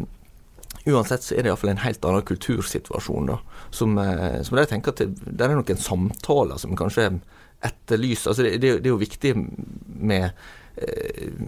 uansett 0.85 1.23
så 1.23 1.35
er 1.35 1.45
det 1.45 1.53
iallfall 1.53 1.75
en 1.75 1.85
helt 1.85 2.05
annen 2.05 2.27
kultursituasjon. 2.27 3.31
da, 3.31 3.39
Som, 3.69 3.97
eh, 4.01 4.41
som 4.43 4.57
jeg 4.57 4.71
tenker 4.71 4.95
at 4.95 5.05
det, 5.05 5.39
er 5.45 5.55
noen 5.55 5.81
samtaler 5.81 6.61
som 6.61 6.77
kanskje 6.77 7.11
etterlyser 7.65 8.29
altså 8.29 8.43
det, 8.45 8.57
det, 8.61 8.75
det 8.83 8.89
er 8.89 8.93
jo 8.93 9.01
viktig 9.01 9.31
med 9.87 10.29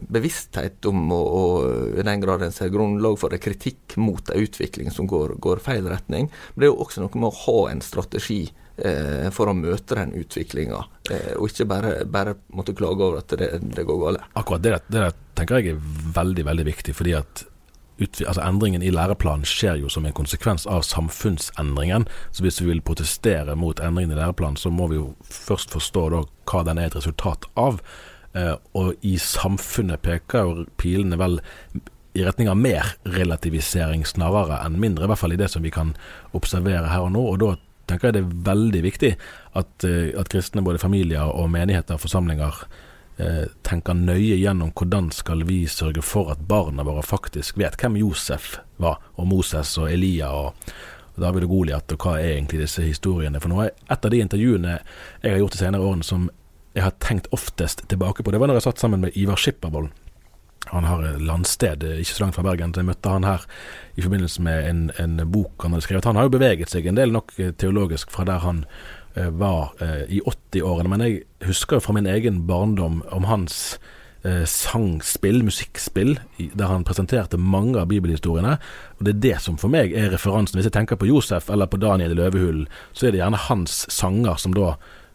bevissthet 0.07 0.85
om, 0.87 1.01
og, 1.11 1.25
og, 1.27 1.97
i 1.99 2.05
den 2.07 2.21
grad 2.23 2.45
en 2.45 2.53
ser 2.55 2.71
grunnlag 2.71 3.17
for 3.19 3.33
det, 3.33 3.41
kritikk 3.43 3.97
mot 3.99 4.31
en 4.31 4.39
utvikling 4.39 4.87
som 4.95 5.09
går, 5.11 5.33
går 5.43 5.59
feil 5.65 5.89
retning. 5.91 6.29
Men 6.53 6.63
det 6.63 6.69
er 6.69 6.71
jo 6.71 6.79
også 6.85 7.03
noe 7.03 7.19
med 7.19 7.27
å 7.27 7.41
ha 7.41 7.57
en 7.73 7.83
strategi 7.83 8.45
for 9.33 9.49
å 9.49 9.55
møte 9.57 9.95
den 9.97 10.13
utviklinga, 10.19 10.83
eh, 11.09 11.33
og 11.37 11.49
ikke 11.49 11.65
bare, 11.69 11.93
bare, 12.05 12.35
måtte 12.53 12.75
klage 12.77 13.01
over 13.01 13.23
at 13.23 13.37
det, 13.39 13.51
det 13.73 13.85
går 13.87 14.01
galt. 14.03 14.25
Akkurat 14.37 14.63
det, 14.63 14.75
det 14.93 15.07
tenker 15.37 15.61
jeg 15.61 15.75
er 15.75 15.85
veldig, 16.17 16.45
veldig 16.45 16.67
viktig. 16.67 16.93
fordi 16.97 17.15
at 17.17 17.47
altså 17.97 18.43
Endringen 18.45 18.83
i 18.85 18.91
læreplanen 18.93 19.45
skjer 19.47 19.79
jo 19.81 19.89
som 19.89 20.05
en 20.05 20.13
konsekvens 20.13 20.67
av 20.69 20.85
samfunnsendringen. 20.85 22.05
Så 22.31 22.45
hvis 22.45 22.61
vi 22.61 22.69
vil 22.69 22.83
protestere 22.85 23.55
mot 23.57 23.79
endringen 23.79 24.13
i 24.13 24.19
læreplanen, 24.19 24.57
så 24.57 24.69
må 24.69 24.87
vi 24.91 24.99
jo 24.99 25.15
først 25.23 25.73
forstå 25.73 26.09
da 26.13 26.23
hva 26.51 26.63
den 26.67 26.77
er 26.77 26.91
et 26.91 26.99
resultat 26.99 27.49
av. 27.57 27.81
Eh, 28.37 28.53
og 28.77 28.93
i 29.01 29.17
samfunnet 29.17 30.03
peker 30.05 30.45
jo 30.45 30.67
pilene 30.77 31.17
vel 31.17 31.39
i 32.17 32.25
retning 32.25 32.49
av 32.49 32.57
mer 32.57 32.95
relativisering 33.05 34.05
snarere 34.05 34.61
enn 34.65 34.79
mindre, 34.81 35.05
i 35.05 35.11
hvert 35.11 35.21
fall 35.21 35.35
i 35.35 35.39
det 35.39 35.51
som 35.53 35.65
vi 35.65 35.73
kan 35.73 35.93
observere 36.37 36.89
her 36.89 37.05
og 37.05 37.13
nå. 37.13 37.23
og 37.33 37.41
da 37.41 37.55
tenker 37.87 38.09
jeg 38.09 38.17
det 38.17 38.23
er 38.23 38.43
veldig 38.51 38.83
viktig 38.85 39.13
at, 39.59 39.87
eh, 39.87 40.11
at 40.19 40.29
kristne, 40.31 40.63
både 40.65 40.81
familier 40.81 41.29
og 41.31 41.49
menigheter 41.53 41.97
og 41.97 42.03
forsamlinger, 42.03 42.61
eh, 43.17 43.45
tenker 43.67 43.97
nøye 43.97 44.37
gjennom 44.37 44.73
hvordan 44.77 45.11
skal 45.15 45.43
vi 45.47 45.63
sørge 45.71 46.03
for 46.05 46.31
at 46.33 46.43
barna 46.47 46.85
våre 46.87 47.05
faktisk 47.05 47.57
vet 47.57 47.77
hvem 47.79 47.97
Josef 48.03 48.57
var, 48.77 48.99
og 49.15 49.27
Moses 49.27 49.77
og 49.77 49.91
Elia 49.91 50.31
og, 50.31 50.73
og 51.15 51.21
David 51.23 51.47
og 51.47 51.55
Goliat, 51.55 51.93
og 51.93 52.03
hva 52.03 52.17
er 52.19 52.35
egentlig 52.35 52.65
disse 52.65 52.85
historiene 52.85 53.41
for 53.41 53.53
noe. 53.53 53.71
Et 53.71 54.05
av 54.05 54.11
de 54.13 54.21
intervjuene 54.21 54.79
jeg 55.23 55.31
har 55.31 55.39
gjort 55.41 55.57
de 55.57 55.63
senere 55.63 55.87
årene 55.87 56.05
som 56.05 56.29
jeg 56.77 56.85
har 56.85 56.93
tenkt 57.01 57.31
oftest 57.33 57.87
tilbake 57.89 58.21
på, 58.21 58.31
det 58.31 58.39
var 58.39 58.51
når 58.51 58.59
jeg 58.59 58.67
satt 58.67 58.83
sammen 58.83 59.01
med 59.01 59.15
Ivar 59.17 59.39
Skippervold 59.41 59.89
han 60.71 60.87
har 60.87 61.03
landsted 61.19 61.83
ikke 61.83 62.13
så 62.13 62.23
langt 62.23 62.37
fra 62.37 62.45
Bergen. 62.45 62.73
Jeg 62.75 62.87
møtte 62.87 63.11
han 63.11 63.27
her 63.27 63.43
i 63.95 64.05
forbindelse 64.05 64.43
med 64.45 64.69
en, 64.69 64.81
en 65.01 65.19
bok 65.31 65.63
han 65.63 65.75
hadde 65.75 65.87
skrevet. 65.87 66.07
Han 66.09 66.19
har 66.19 66.27
jo 66.27 66.35
beveget 66.37 66.73
seg 66.73 66.87
en 66.87 66.99
del 66.99 67.13
nok 67.15 67.33
eh, 67.39 67.53
teologisk 67.57 68.11
fra 68.13 68.25
der 68.27 68.43
han 68.43 68.63
eh, 69.15 69.29
var 69.29 69.73
eh, 69.83 70.03
i 70.17 70.21
80-årene. 70.21 70.91
Men 70.93 71.05
jeg 71.05 71.21
husker 71.47 71.77
jo 71.77 71.87
fra 71.87 71.95
min 71.97 72.09
egen 72.09 72.43
barndom 72.49 73.01
om 73.15 73.29
hans 73.29 73.79
eh, 74.23 74.43
sangspill, 74.49 75.41
musikkspill, 75.47 76.17
der 76.37 76.69
han 76.73 76.85
presenterte 76.87 77.39
mange 77.39 77.79
av 77.81 77.89
bibelhistoriene. 77.91 78.57
Og 78.99 79.07
det 79.07 79.15
er 79.15 79.25
det 79.29 79.39
som 79.47 79.57
for 79.61 79.73
meg 79.73 79.95
er 79.95 80.11
referansen. 80.13 80.59
Hvis 80.59 80.69
jeg 80.69 80.77
tenker 80.77 80.99
på 80.99 81.09
Josef 81.09 81.51
eller 81.53 81.71
på 81.71 81.81
Daniel 81.81 82.15
i 82.15 82.21
Løvehulen, 82.21 82.69
så 82.93 83.07
er 83.07 83.15
det 83.15 83.23
gjerne 83.23 83.45
hans 83.49 83.85
sanger 83.93 84.39
som 84.41 84.55
da 84.57 84.75
Eh, 84.75 85.06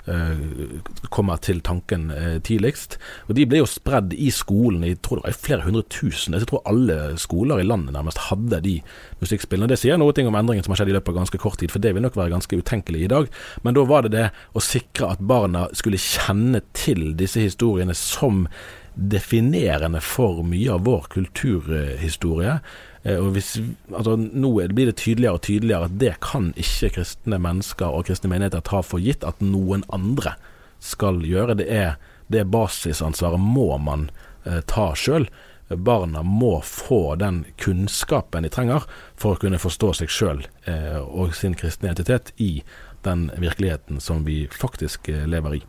kommer 1.15 1.39
til 1.39 1.61
tanken 1.63 2.11
eh, 2.11 2.39
tidligst. 2.43 2.99
Og 3.29 3.37
De 3.39 3.47
ble 3.47 3.61
jo 3.63 3.69
spredd 3.71 4.15
i 4.17 4.31
skolen 4.35 4.83
i 4.87 4.95
tror 4.99 5.21
det 5.21 5.29
var 5.29 5.39
flere 5.45 5.67
hundre 5.67 5.85
tusen. 5.93 6.35
Jeg 6.35 6.49
tror 6.51 6.65
alle 6.67 7.15
skoler 7.23 7.63
i 7.63 7.67
landet 7.67 7.95
nærmest 7.95 8.25
hadde 8.29 8.63
de 8.65 8.79
musikkspillene. 9.23 9.71
Det 9.71 9.79
sier 9.79 10.01
noe 10.01 10.15
om 10.27 10.39
endringen 10.39 10.67
som 10.67 10.75
har 10.75 10.83
skjedd 10.83 10.93
i 10.93 10.99
løpet 10.99 11.15
av 11.15 11.21
ganske 11.23 11.43
kort 11.43 11.61
tid, 11.63 11.71
for 11.71 11.83
det 11.83 11.95
vil 11.95 12.05
nok 12.05 12.19
være 12.19 12.35
ganske 12.35 12.59
utenkelig 12.59 13.05
i 13.05 13.11
dag. 13.13 13.31
Men 13.63 13.79
da 13.79 13.87
var 13.87 14.07
det 14.07 14.15
det 14.17 14.29
å 14.55 14.63
sikre 14.65 15.13
at 15.15 15.23
barna 15.23 15.69
skulle 15.77 16.01
kjenne 16.01 16.63
til 16.77 17.13
disse 17.19 17.43
historiene 17.43 17.95
som 17.97 18.47
definerende 18.95 20.03
for 20.05 20.43
mye 20.45 20.75
av 20.75 20.85
vår 20.85 21.07
kulturhistorie. 21.15 22.59
Eh, 23.03 23.19
og 23.19 23.33
hvis, 23.37 23.57
altså, 23.91 24.17
nå 24.17 24.53
blir 24.71 24.91
det 24.91 24.99
tydeligere 25.03 25.39
og 25.39 25.45
tydeligere 25.47 25.91
at 25.91 25.99
det 26.01 26.15
kan 26.25 26.53
ikke 26.57 26.95
kristne 26.99 27.41
mennesker 27.43 27.91
og 27.91 28.07
kristne 28.11 28.31
menigheter 28.31 28.63
ta 28.67 28.83
for 28.87 29.03
gitt 29.03 29.27
at 29.27 29.43
noen 29.43 29.87
andre 29.93 30.37
skal 30.83 31.23
gjøre. 31.27 31.59
Det 31.59 31.69
er 31.71 31.97
det 32.33 32.47
basisansvaret 32.51 33.41
må 33.41 33.75
man 33.83 34.11
eh, 34.45 34.61
ta 34.67 34.93
sjøl. 34.99 35.29
Barna 35.73 36.21
må 36.23 36.59
få 36.67 37.15
den 37.17 37.45
kunnskapen 37.61 38.45
de 38.45 38.51
trenger 38.53 38.85
for 39.17 39.35
å 39.35 39.41
kunne 39.41 39.61
forstå 39.63 39.93
seg 40.03 40.13
sjøl 40.13 40.43
eh, 40.69 40.99
og 41.01 41.35
sin 41.37 41.57
kristne 41.59 41.91
identitet 41.91 42.33
i 42.37 42.61
den 43.07 43.31
virkeligheten 43.41 44.01
som 44.01 44.27
vi 44.29 44.45
faktisk 44.53 45.09
eh, 45.09 45.25
lever 45.27 45.59
i. 45.59 45.63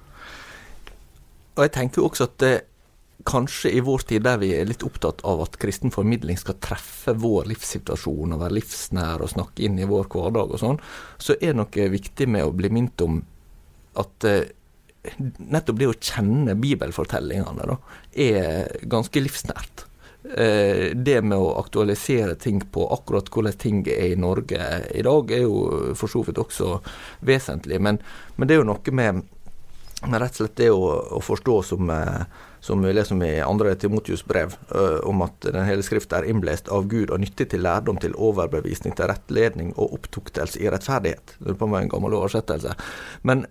Og 1.53 1.65
jeg 1.67 1.73
tenker 1.75 2.01
jo 2.01 2.09
også 2.09 2.27
at 2.27 2.37
det 2.41 2.53
kanskje 3.25 3.71
i 3.71 3.83
vår 3.83 4.05
tid 4.09 4.25
der 4.25 4.39
vi 4.41 4.51
er 4.55 4.67
litt 4.67 4.83
opptatt 4.85 5.23
av 5.27 5.43
at 5.45 5.57
kristen 5.61 5.93
formidling 5.93 6.39
skal 6.39 6.57
treffe 6.63 7.15
vår 7.19 7.47
livssituasjon 7.51 8.35
og 8.35 8.41
være 8.43 8.57
livsnær 8.59 9.23
og 9.23 9.31
snakke 9.33 9.65
inn 9.67 9.79
i 9.79 9.87
vår 9.89 10.09
hverdag 10.11 10.55
og 10.55 10.61
sånn, 10.61 10.81
så 11.21 11.37
er 11.39 11.55
noe 11.57 11.87
viktig 11.93 12.27
med 12.29 12.47
å 12.47 12.55
bli 12.55 12.71
minnet 12.73 13.05
om 13.05 13.21
at 14.01 14.27
eh, 14.29 14.51
nettopp 15.37 15.79
det 15.79 15.89
å 15.91 15.97
kjenne 15.97 16.55
bibelfortellingene 16.59 17.67
da, 17.73 17.79
er 18.13 18.85
ganske 18.89 19.23
livsnært. 19.23 19.87
Eh, 20.23 20.93
det 20.95 21.19
med 21.21 21.35
å 21.35 21.57
aktualisere 21.59 22.37
ting 22.39 22.61
på 22.71 22.87
akkurat 22.95 23.27
hvordan 23.27 23.59
ting 23.59 23.83
er 23.91 24.13
i 24.13 24.19
Norge 24.19 24.59
i 24.95 25.03
dag, 25.03 25.31
er 25.31 25.43
jo 25.43 25.93
for 25.99 26.11
så 26.11 26.23
vidt 26.23 26.39
også 26.39 26.77
vesentlig. 27.27 27.81
Men, 27.83 27.99
men 28.37 28.49
det 28.49 28.55
er 28.55 28.63
jo 28.63 28.69
noe 28.71 28.95
med 28.95 29.23
rett 30.03 30.35
og 30.35 30.41
slett 30.41 30.57
det 30.59 30.71
å, 30.73 30.89
å 31.17 31.21
forstå 31.23 31.59
som 31.63 31.89
eh, 31.93 32.25
som 32.63 32.81
vi 32.81 32.93
leser 32.93 33.23
i 33.23 33.41
andre 33.43 33.75
Timotius 33.75 34.25
brev, 34.25 34.53
uh, 34.75 35.09
om 35.09 35.21
at 35.21 35.41
Den 35.41 35.65
hele 35.67 35.83
skriften 35.83 36.21
er 36.21 36.29
innblest 36.31 36.69
av 36.71 36.85
Gud 36.87 37.11
og 37.11 37.19
nyttig 37.19 37.49
til 37.51 37.59
lærdom, 37.65 37.99
til 37.99 38.15
overbevisning, 38.15 38.95
til 38.95 39.09
rettledning 39.11 39.73
og 39.75 39.97
opptuktelse 39.97 40.61
i 40.63 40.69
rettferdighet. 40.71 41.35
Det 41.41 41.51
er 41.51 41.59
på 41.59 41.67
meg 41.67 41.83
en 41.83 41.91
gammel 41.91 42.15
oversettelse. 42.21 42.71
Men, 43.27 43.43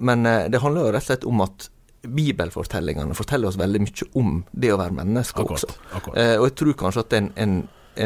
men 0.00 0.24
uh, 0.24 0.46
det 0.48 0.62
handler 0.64 0.86
jo 0.86 0.94
rett 0.96 1.04
og 1.04 1.10
slett 1.10 1.28
om 1.28 1.44
at 1.44 1.68
bibelfortellingene 2.08 3.16
forteller 3.16 3.52
oss 3.52 3.60
veldig 3.60 3.84
mye 3.84 4.08
om 4.16 4.40
det 4.52 4.72
å 4.72 4.80
være 4.80 4.96
menneske 4.96 5.44
akkurat, 5.44 5.68
også. 5.68 5.92
Akkurat. 6.00 6.16
Uh, 6.16 6.36
og 6.38 6.48
jeg 6.48 6.56
tror 6.62 6.80
kanskje 6.86 7.04
at 7.04 7.18
en, 7.20 7.30
en, 7.44 7.56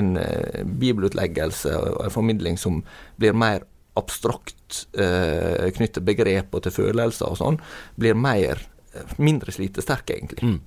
en 0.02 0.12
bibelutleggelse 0.82 1.78
og 1.78 2.02
en 2.02 2.18
formidling 2.18 2.58
som 2.58 2.82
blir 3.22 3.38
mer 3.46 3.62
abstrakt 3.98 4.86
eh, 4.98 6.00
begrep 6.00 6.54
og 6.54 6.64
til 6.64 6.74
følelser 6.74 7.30
og 7.30 7.40
sånn, 7.40 7.60
blir 7.98 8.18
mer 8.18 8.62
mindre 9.16 9.52
slitesterke, 9.54 10.16
egentlig. 10.16 10.42
Mm. 10.42 10.60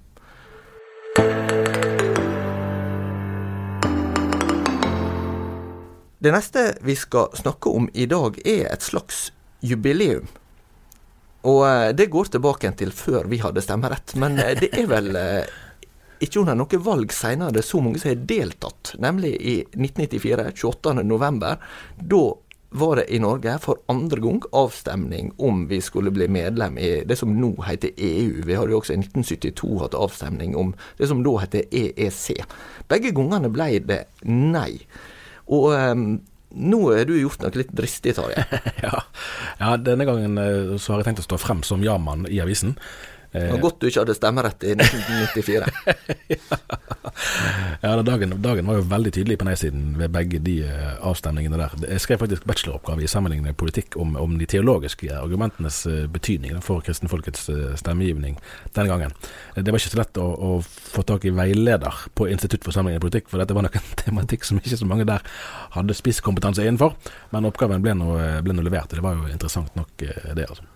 Det 6.22 6.32
neste 6.32 6.68
vi 6.86 6.96
skal 6.96 7.32
snakke 7.34 7.70
om 7.70 7.90
i 7.94 8.06
dag, 8.06 8.38
er 8.46 8.68
et 8.70 8.86
slags 8.86 9.32
jubileum. 9.66 10.28
Og 11.50 11.64
eh, 11.66 11.90
det 11.98 12.12
går 12.14 12.30
tilbake 12.36 12.70
til 12.78 12.94
før 12.94 13.26
vi 13.32 13.42
hadde 13.42 13.64
stemmerett, 13.66 14.14
men 14.22 14.38
eh, 14.38 14.54
det 14.60 14.70
er 14.78 14.86
vel 14.92 15.16
eh, 15.18 15.50
ikke 16.22 16.44
under 16.44 16.60
noe 16.60 16.82
valg 16.86 17.14
senere 17.18 17.56
det 17.56 17.64
er 17.64 17.70
så 17.72 17.82
mange 17.82 18.02
som 18.02 18.12
har 18.12 18.22
deltatt, 18.30 18.94
nemlig 19.02 19.34
i 19.34 19.56
1994, 19.74 20.52
28.11. 20.62 21.66
Da 22.14 22.22
var 22.74 22.96
det 22.96 23.06
i 23.12 23.20
Norge 23.20 23.58
for 23.60 23.82
andre 23.92 24.22
gang 24.24 24.40
avstemning 24.56 25.34
om 25.38 25.66
vi 25.68 25.82
skulle 25.84 26.12
bli 26.12 26.28
medlem 26.32 26.78
i 26.80 27.04
det 27.08 27.18
som 27.20 27.34
nå 27.36 27.52
heter 27.68 27.92
EU. 27.98 28.46
Vi 28.48 28.56
hadde 28.56 28.72
jo 28.72 28.80
også 28.80 28.96
i 28.96 29.02
1972 29.02 29.72
hatt 29.82 29.98
avstemning 30.00 30.56
om 30.56 30.72
det 30.98 31.10
som 31.12 31.24
da 31.26 31.36
heter 31.44 31.68
EEC. 31.68 32.40
Begge 32.88 33.12
gangene 33.18 33.52
ble 33.52 33.74
det 33.84 34.06
nei. 34.24 34.80
Og 35.52 35.68
um, 35.76 36.06
nå 36.52 36.82
er 36.96 37.06
du 37.08 37.14
gjort 37.18 37.44
noe 37.44 37.60
litt 37.60 37.76
dristig, 37.76 38.16
Tarjei. 38.16 38.44
ja. 38.86 39.04
ja, 39.60 39.76
denne 39.80 40.08
gangen 40.08 40.40
eh, 40.40 40.76
så 40.80 40.94
har 40.94 41.02
jeg 41.02 41.12
tenkt 41.12 41.26
å 41.26 41.28
stå 41.28 41.40
frem 41.44 41.64
som 41.68 41.84
ja-mann 41.84 42.24
i 42.32 42.40
avisen. 42.44 42.78
Det 43.32 43.48
var 43.48 43.62
godt 43.64 43.80
du 43.80 43.88
ikke 43.88 44.02
hadde 44.04 44.16
stemmerett 44.18 44.64
i 44.68 44.74
1994. 44.76 45.68
ja, 47.82 47.92
dagen, 48.04 48.34
dagen, 48.44 48.68
var 48.68 48.80
jo 48.80 48.88
veldig 48.92 49.14
tydelig 49.16 49.38
på 49.40 49.46
nei-siden 49.48 49.94
ved 50.00 50.12
begge 50.12 50.42
de 50.44 50.56
uh, 50.68 50.98
avstemningene 51.08 51.60
der. 51.62 51.76
Jeg 51.94 52.04
skrev 52.04 52.20
faktisk 52.20 52.44
bacheloroppgave 52.50 53.06
i 53.06 53.12
sammenlignende 53.12 53.56
politikk 53.56 53.96
om, 54.04 54.18
om, 54.20 54.36
de 54.40 54.50
teologiske 54.52 55.08
argumentenes 55.16 55.80
uh, 55.88 56.02
betydning 56.12 56.60
for 56.66 56.84
kristenfolkets 56.84 57.48
stemmegivning 57.80 58.36
den 58.76 58.92
gangen. 58.92 59.16
Det 59.56 59.72
var 59.72 59.80
ikke 59.80 59.94
så 59.94 60.02
lett 60.02 60.20
å, 60.20 60.28
å, 60.28 60.52
få 60.66 61.06
tak 61.08 61.30
i 61.30 61.34
veileder 61.36 62.04
på 62.18 62.28
Institutt 62.32 62.68
for 62.68 62.76
sammenlignende 62.76 63.06
politikk, 63.08 63.32
for 63.32 63.40
dette 63.40 63.56
var 63.56 63.68
nok 63.68 63.80
en 63.80 63.90
tematikk 64.04 64.44
som 64.48 64.60
ikke 64.60 64.82
så 64.84 64.90
mange 64.90 65.08
der 65.08 65.24
hadde 65.78 65.96
spisskompetanse 65.96 66.68
innenfor. 66.68 67.00
Men 67.32 67.48
oppgaven 67.48 67.84
ble 67.86 67.96
nå, 67.96 68.12
ble 68.44 68.60
nå 68.60 68.68
levert, 68.68 68.92
og 68.92 69.00
det 69.00 69.08
var 69.08 69.16
jo 69.16 69.32
interessant 69.32 69.72
nok, 69.80 69.96
det. 70.36 70.50
altså. 70.50 70.68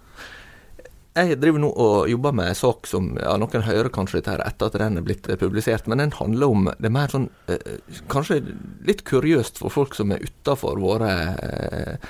Jeg 1.15 1.37
driver 1.39 1.61
nå 1.63 1.69
og 1.79 2.09
jobber 2.11 2.33
med 2.35 2.49
en 2.51 2.57
sak 2.59 2.89
som 2.91 3.05
ja, 3.15 3.37
noen 3.39 3.63
hører 3.63 3.87
kanskje 3.93 4.17
dette 4.17 4.33
her 4.33 4.41
etter 4.43 4.67
at 4.67 4.73
den 4.81 4.99
er 4.99 5.05
blitt 5.05 5.29
publisert, 5.39 5.85
men 5.87 6.01
den 6.01 6.11
handler 6.11 6.51
om 6.51 6.65
det 6.67 6.89
er 6.89 6.91
mer 6.91 7.13
sånn 7.13 7.29
eh, 7.47 7.77
Kanskje 8.11 8.41
litt 8.83 9.05
kuriøst 9.07 9.61
for 9.61 9.71
folk 9.71 9.95
som 9.95 10.11
er 10.11 10.25
utafor 10.25 10.81
våre 10.83 11.13
eh, 11.39 12.09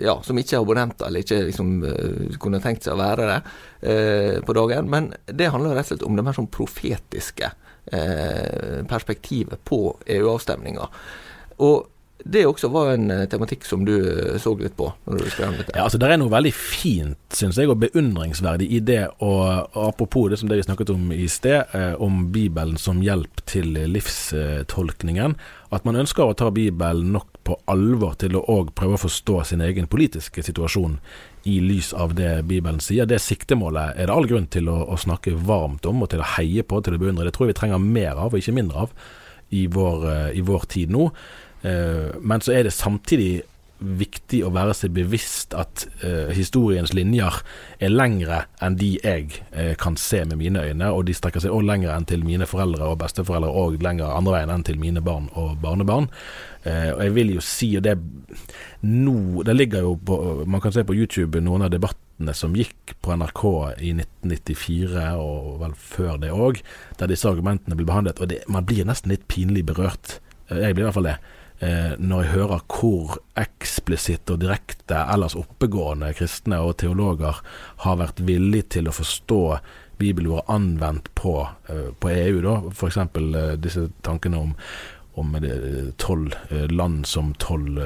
Ja, 0.00 0.16
som 0.24 0.40
ikke 0.40 0.56
er 0.56 0.64
abonnenter, 0.64 1.10
eller 1.10 1.26
ikke 1.26 1.42
liksom 1.50 1.74
eh, 1.84 2.38
kunne 2.40 2.62
tenkt 2.64 2.88
seg 2.88 2.96
å 2.96 3.02
være 3.02 3.28
det 3.28 3.36
eh, 3.92 4.38
på 4.40 4.56
dagen. 4.56 4.88
Men 4.88 5.10
det 5.28 5.50
handler 5.52 5.76
rett 5.76 5.90
og 5.90 5.92
slett 5.92 6.06
om 6.08 6.16
det 6.16 6.24
mer 6.24 6.38
sånn 6.38 6.48
profetiske 6.48 7.52
eh, 7.92 8.80
perspektivet 8.88 9.60
på 9.68 9.82
EU-avstemninga. 10.16 10.88
Og 11.66 11.92
det 12.24 12.46
også 12.48 12.68
var 12.72 12.94
en 12.94 13.10
eh, 13.12 13.26
tematikk 13.30 13.66
som 13.68 13.84
du 13.84 13.94
eh, 13.94 14.38
så 14.40 14.54
litt 14.58 14.76
på? 14.76 14.88
når 15.04 15.20
du 15.20 15.28
skrev 15.30 15.58
litt. 15.58 15.70
Ja, 15.74 15.84
altså 15.84 15.98
Det 16.00 16.08
er 16.08 16.18
noe 16.20 16.32
veldig 16.32 16.52
fint, 16.56 17.18
syns 17.34 17.58
jeg, 17.60 17.68
og 17.70 17.78
beundringsverdig 17.82 18.68
i 18.72 18.80
det. 18.80 19.02
Og, 19.24 19.68
apropos 19.76 20.30
det 20.32 20.40
som 20.40 20.50
det 20.50 20.58
vi 20.58 20.66
snakket 20.66 20.94
om 20.94 21.12
i 21.12 21.28
sted, 21.30 21.68
eh, 21.76 21.92
om 22.02 22.26
Bibelen 22.32 22.80
som 22.80 23.02
hjelp 23.04 23.44
til 23.46 23.76
livstolkningen. 23.92 25.36
At 25.76 25.86
man 25.86 26.00
ønsker 26.00 26.24
å 26.24 26.36
ta 26.38 26.50
Bibelen 26.54 27.12
nok 27.14 27.42
på 27.46 27.58
alvor 27.70 28.16
til 28.18 28.38
å 28.40 28.58
prøve 28.74 28.96
å 28.96 29.04
forstå 29.04 29.38
sin 29.52 29.62
egen 29.62 29.86
politiske 29.86 30.42
situasjon 30.42 30.98
i 31.46 31.60
lys 31.62 31.92
av 31.94 32.16
det 32.18 32.40
Bibelen 32.48 32.80
sier. 32.82 33.06
Det 33.06 33.20
siktemålet 33.22 34.00
er 34.00 34.08
det 34.08 34.16
all 34.16 34.26
grunn 34.26 34.48
til 34.50 34.70
å, 34.72 34.80
å 34.88 34.98
snakke 34.98 35.36
varmt 35.36 35.86
om 35.86 36.02
og 36.02 36.10
til 36.10 36.24
å 36.24 36.32
heie 36.38 36.64
på, 36.66 36.80
til 36.82 36.96
å 36.96 37.02
beundre. 37.02 37.28
Det 37.28 37.36
tror 37.36 37.46
jeg 37.46 37.54
vi 37.54 37.60
trenger 37.60 37.82
mer 37.82 38.16
av, 38.16 38.32
og 38.32 38.40
ikke 38.40 38.56
mindre 38.56 38.86
av, 38.86 38.96
i 39.54 39.68
vår, 39.70 40.08
i 40.34 40.42
vår 40.42 40.64
tid 40.72 40.90
nå. 40.90 41.12
Eh, 41.62 42.16
men 42.20 42.44
så 42.44 42.56
er 42.56 42.66
det 42.66 42.74
samtidig 42.76 43.44
viktig 43.78 44.40
å 44.46 44.50
være 44.54 44.74
seg 44.76 44.94
bevisst 44.96 45.54
at 45.56 45.84
uh, 46.00 46.32
historiens 46.32 46.94
linjer 46.96 47.42
er 47.82 47.92
lengre 47.92 48.38
enn 48.64 48.78
de 48.80 48.94
jeg 48.94 49.42
uh, 49.52 49.74
kan 49.80 49.98
se 50.00 50.22
med 50.24 50.40
mine 50.40 50.62
øyne, 50.64 50.88
og 50.88 51.04
de 51.08 51.16
strekker 51.16 51.44
seg 51.44 51.52
òg 51.52 51.66
lenger 51.68 51.92
enn 51.92 52.08
til 52.08 52.24
mine 52.24 52.48
foreldre 52.48 52.88
og 52.88 52.98
besteforeldre, 53.02 53.52
og 53.52 53.76
lenger 53.84 54.14
andre 54.16 54.38
veien 54.38 54.54
enn 54.54 54.64
til 54.66 54.80
mine 54.80 55.04
barn 55.04 55.28
og 55.36 55.58
barnebarn. 55.60 56.08
Uh, 56.64 56.96
og 56.96 57.04
jeg 57.04 57.16
vil 57.20 57.36
jo 57.36 57.44
si, 57.44 57.70
og 57.76 57.84
det 57.86 57.98
nå 58.86 59.42
Det 59.46 59.54
ligger 59.54 59.84
jo 59.84 59.92
på 59.96 60.16
Man 60.46 60.60
kan 60.62 60.72
se 60.74 60.82
på 60.86 60.94
YouTube 60.94 61.40
noen 61.42 61.64
av 61.66 61.70
debattene 61.72 62.34
som 62.34 62.54
gikk 62.56 62.96
på 63.02 63.14
NRK 63.18 63.42
i 63.84 63.92
1994, 63.92 65.08
og 65.20 65.56
vel 65.60 65.76
før 65.76 66.20
det 66.22 66.32
òg, 66.32 66.62
der 66.98 67.12
disse 67.12 67.28
argumentene 67.28 67.76
blir 67.76 67.88
behandlet, 67.88 68.20
og 68.20 68.32
det, 68.32 68.44
man 68.48 68.64
blir 68.64 68.88
nesten 68.88 69.12
litt 69.12 69.28
pinlig 69.28 69.66
berørt. 69.68 70.20
Jeg 70.48 70.76
blir 70.76 70.86
i 70.86 70.88
hvert 70.88 70.96
fall 70.96 71.10
det 71.10 71.18
når 71.56 72.22
jeg 72.22 72.32
hører 72.34 72.64
hvor 72.68 73.14
eksplisitt 73.40 74.28
og 74.28 74.42
direkte 74.42 74.98
ellers 75.08 75.32
oppegående 75.40 76.10
kristne 76.12 76.58
og 76.60 76.74
teologer 76.82 77.38
har 77.84 77.96
vært 77.96 78.20
villige 78.28 78.74
til 78.76 78.90
å 78.90 78.92
forstå 78.92 79.40
bibelordet 79.98 80.44
anvendt 80.48 81.14
på, 81.14 81.48
eh, 81.68 81.92
på 82.00 82.10
EU, 82.10 82.40
da. 82.42 82.56
F.eks. 82.70 82.96
Eh, 82.96 83.56
disse 83.56 83.88
tankene 84.02 84.40
om, 84.40 84.54
om 85.14 85.36
tolv 85.96 86.34
eh, 86.50 86.66
land 86.70 87.06
som 87.06 87.32
tolv 87.40 87.80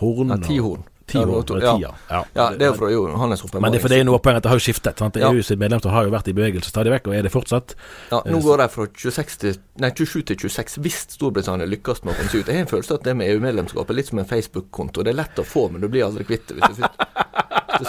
horn. 0.00 0.34
Ja, 0.34 0.40
ti 0.46 0.58
horn. 0.58 0.86
Ti 1.10 1.18
år, 1.18 1.62
ja, 1.62 1.72
ja. 1.82 1.90
ja. 2.10 2.20
ja, 2.36 2.46
det 2.54 2.66
er 2.66 2.70
jo 2.70 2.76
fra 2.78 2.90
Johannes 2.92 3.42
Hoppe 3.44 3.62
Men 3.62 3.74
det 3.74 3.80
er 3.80 3.84
for 3.84 3.92
det 3.92 3.98
er 4.00 4.06
noe 4.06 4.20
poeng 4.22 4.38
at 4.38 4.44
det 4.46 4.52
har 4.52 4.60
jo 4.60 4.64
skiftet. 4.64 5.00
Sant? 5.02 5.18
EU 5.18 5.42
sitt 5.46 5.60
medlemskap 5.60 5.94
har 5.94 6.06
jo 6.06 6.14
vært 6.14 6.30
i 6.30 6.34
bevegelse 6.36 6.72
stadig 6.72 6.94
vekk, 6.94 7.10
og 7.10 7.16
er 7.18 7.26
det 7.26 7.32
fortsatt. 7.34 7.74
Ja, 8.12 8.22
Nå 8.30 8.40
går 8.44 8.62
de 8.62 8.68
fra 8.74 8.86
26 9.04 9.40
til, 9.42 9.58
nei, 9.82 9.90
27 9.96 10.22
til 10.30 10.40
26 10.46 10.78
hvis 10.84 11.00
Storbritannia 11.16 11.68
lykkes 11.70 12.04
med 12.04 12.14
å 12.14 12.18
komme 12.20 12.32
seg 12.32 12.44
ut. 12.44 12.52
Jeg 12.52 12.60
har 12.60 12.66
en 12.66 12.70
følelse 12.70 13.00
at 13.00 13.08
det 13.08 13.16
med 13.18 13.34
EU-medlemskap 13.34 13.90
er 13.90 14.00
litt 14.00 14.12
som 14.12 14.22
en 14.22 14.30
Facebook-konto. 14.30 15.04
Det 15.06 15.14
er 15.14 15.20
lett 15.22 15.42
å 15.42 15.46
få, 15.46 15.66
men 15.72 15.82
du 15.82 15.90
blir 15.90 16.06
aldri 16.06 16.26
kvitt 16.28 16.48
det 16.50 16.60
hvis 16.60 16.80
du, 16.80 16.86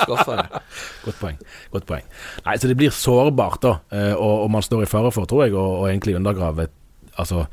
skaffer 0.01 0.41
det. 0.41 0.61
Godt 1.05 1.17
poeng. 1.19 1.39
Godt 1.73 1.87
poeng. 1.89 2.05
Nei, 2.45 2.57
så 2.57 2.69
det 2.71 2.77
blir 2.79 2.93
sårbart, 2.95 3.61
da. 3.65 3.73
Eh, 3.91 4.13
og, 4.15 4.45
og 4.45 4.53
man 4.53 4.65
står 4.65 4.85
i 4.85 4.89
fare 4.89 5.11
for, 5.13 5.29
tror 5.29 5.45
jeg, 5.45 5.57
å 5.57 5.87
egentlig 5.89 6.15
undergrave 6.19 6.67
et 6.69 6.77
altså, 7.21 7.45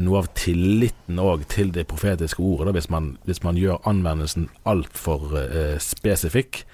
noe 0.00 0.22
av 0.22 0.30
tilliten 0.38 1.20
òg 1.22 1.46
til 1.52 1.72
det 1.74 1.86
profetiske 1.90 2.42
ordet, 2.42 2.68
da, 2.68 2.76
hvis, 2.78 2.90
man, 2.92 3.14
hvis 3.28 3.42
man 3.44 3.58
gjør 3.60 3.82
anvendelsen 3.90 4.48
altfor 4.68 5.38
eh, 5.42 5.76
spesifikk. 5.82 6.64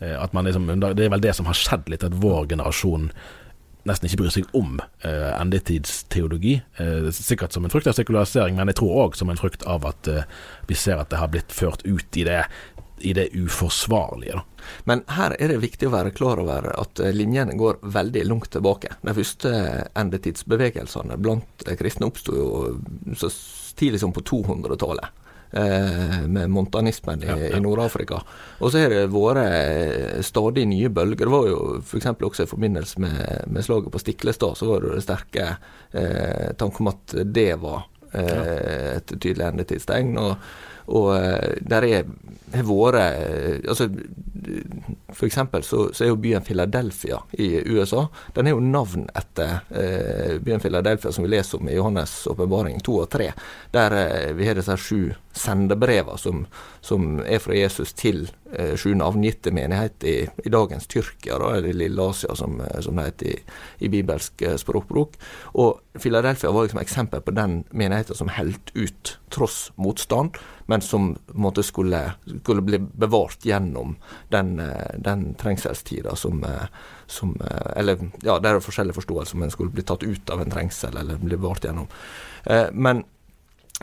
Eh, 0.00 0.14
liksom, 0.46 0.70
det 0.82 1.06
er 1.06 1.12
vel 1.12 1.24
det 1.24 1.34
som 1.38 1.48
har 1.50 1.58
skjedd 1.58 1.90
litt, 1.92 2.06
at 2.06 2.16
vår 2.22 2.48
generasjon 2.54 3.10
nesten 3.86 4.08
ikke 4.08 4.20
bryr 4.22 4.34
seg 4.34 4.48
om 4.56 4.80
eh, 5.06 5.32
endetidsteologi. 5.36 6.58
Eh, 6.82 7.08
sikkert 7.14 7.54
som 7.54 7.66
en 7.66 7.72
frukt 7.72 7.88
av 7.90 7.96
sekularisering, 7.98 8.58
men 8.58 8.72
jeg 8.72 8.80
tror 8.80 9.04
òg 9.04 9.18
som 9.18 9.30
en 9.30 9.40
frukt 9.40 9.66
av 9.68 9.86
at 9.88 10.10
eh, 10.10 10.26
vi 10.70 10.78
ser 10.78 11.00
at 11.00 11.12
det 11.12 11.20
har 11.20 11.30
blitt 11.32 11.54
ført 11.54 11.86
ut 11.86 12.18
i 12.18 12.26
det 12.26 12.42
i 12.98 13.12
det 13.12 13.28
uforsvarlige. 13.34 14.32
Da. 14.32 14.42
Men 14.84 15.02
her 15.08 15.36
er 15.38 15.52
det 15.52 15.60
viktig 15.62 15.88
å 15.88 15.94
være 15.94 16.14
klar 16.16 16.40
over 16.42 16.70
at 16.72 17.00
eh, 17.02 17.14
linjene 17.14 17.56
går 17.58 17.80
veldig 17.82 18.24
langt 18.26 18.50
tilbake. 18.54 18.96
De 19.02 19.14
første 19.16 19.52
endetidsbevegelsene 19.94 21.18
blant 21.20 21.68
kristne 21.78 22.08
oppsto 22.08 22.36
jo 22.36 22.48
så 23.18 23.30
tidlig 23.76 24.02
som 24.02 24.14
på 24.16 24.24
200-tallet. 24.26 25.22
eh, 25.50 26.20
med 26.26 26.50
montanismen 26.50 27.22
i, 27.22 27.26
ja, 27.26 27.36
ja. 27.38 27.56
i 27.56 27.60
Nord-Afrika. 27.60 28.20
Og 28.58 28.72
så 28.72 28.82
har 28.82 28.92
det 28.92 29.06
vært 29.14 29.42
eh, 29.44 30.22
stadig 30.26 30.66
nye 30.68 30.90
bølger. 30.90 31.26
Det 31.26 31.32
var 31.32 31.50
jo 31.50 31.58
f.eks. 31.80 32.08
også 32.16 32.46
i 32.46 32.50
forbindelse 32.50 33.02
med, 33.04 33.20
med 33.46 33.64
slaget 33.64 33.92
på 33.92 34.02
Stiklestad, 34.02 34.56
så 34.58 34.70
var 34.72 34.84
det 34.84 34.96
det 34.96 35.04
sterke 35.06 35.50
eh, 35.92 36.48
tanken 36.58 36.86
om 36.86 36.92
at 36.94 37.18
det 37.24 37.52
var 37.62 37.86
eh, 38.12 38.96
et 38.96 39.14
tydelig 39.20 39.52
endetidstegn. 39.52 40.16
og 40.18 40.34
og 40.86 41.16
eh, 41.16 41.56
der 41.66 41.82
er 41.82 42.04
har 42.58 42.66
vært 42.68 42.98
eh, 43.00 43.68
altså, 43.68 43.88
For 45.16 45.26
eksempel 45.26 45.64
så, 45.66 45.86
så, 45.92 46.04
er 46.04 46.10
jo 46.12 46.20
byen 46.20 46.44
Philadelphia 46.44 47.18
i 47.32 47.48
USA 47.66 48.06
den 48.36 48.46
er 48.46 48.54
jo 48.54 48.62
navn 48.62 49.06
etter 49.16 49.60
eh, 49.70 50.36
byen 50.42 50.62
Philadelphia 50.62 51.12
som 51.12 51.24
vi 51.24 51.32
leser 51.32 51.58
om 51.58 51.68
i 51.68 51.76
Johannes' 51.76 52.26
åpenbaring 52.30 52.80
2 52.84 52.96
og 53.02 53.10
3. 53.12 53.30
Der 53.74 53.96
eh, 54.00 54.32
vi 54.36 54.48
har 54.48 54.58
disse 54.58 54.76
sju 54.80 55.14
sendebrevene 55.36 56.18
som, 56.20 56.44
som, 56.80 57.20
er 57.24 57.40
fra 57.42 57.56
Jesus 57.56 57.92
til 57.96 58.26
eh, 58.52 58.74
sju 58.78 58.94
navngitte 58.96 59.52
menigheter 59.56 60.08
i, 60.08 60.16
i, 60.44 60.52
dagens 60.52 60.88
Tyrkia, 60.90 61.38
da, 61.42 61.54
eller 61.58 61.76
Lille 61.76 62.10
Asia 62.10 62.36
som, 62.38 62.60
eh, 62.60 62.80
som 62.84 63.00
det 63.00 63.08
heter 63.10 63.32
i, 63.32 63.38
i 63.88 63.92
bibelsk 63.92 64.46
språkbruk. 64.62 65.16
Og 65.60 66.00
Philadelphia 66.00 66.52
var 66.52 66.68
liksom 66.68 66.82
eksempel 66.82 67.24
på 67.24 67.34
den 67.36 67.62
menigheten 67.70 68.18
som 68.18 68.32
holdt 68.32 68.74
ut 68.76 69.16
tross 69.32 69.70
motstand 69.80 70.38
men 70.66 70.80
som 70.80 71.16
måtte 71.26 71.62
skulle, 71.62 72.00
skulle 72.46 72.62
bli 72.62 72.78
bevart 72.78 73.44
gjennom 73.44 73.96
den, 74.28 74.58
eh, 74.60 74.94
den 74.98 75.34
trengselstida 75.34 76.16
som, 76.16 76.44
eh, 76.44 76.68
som, 77.06 77.40
eh, 77.40 77.78
Eller 77.78 77.98
ja, 78.22 78.38
det 78.38 78.48
er 78.48 78.60
forskjellig 78.62 78.94
forståelse 78.94 79.34
om 79.34 79.42
en 79.42 79.50
skulle 79.50 79.74
bli 79.74 79.82
tatt 79.82 80.02
ut 80.06 80.30
av 80.30 80.40
en 80.40 80.50
trengsel 80.50 80.96
eller 80.96 81.18
bli 81.18 81.36
bevart 81.36 81.64
gjennom. 81.64 81.88
Men 82.72 83.02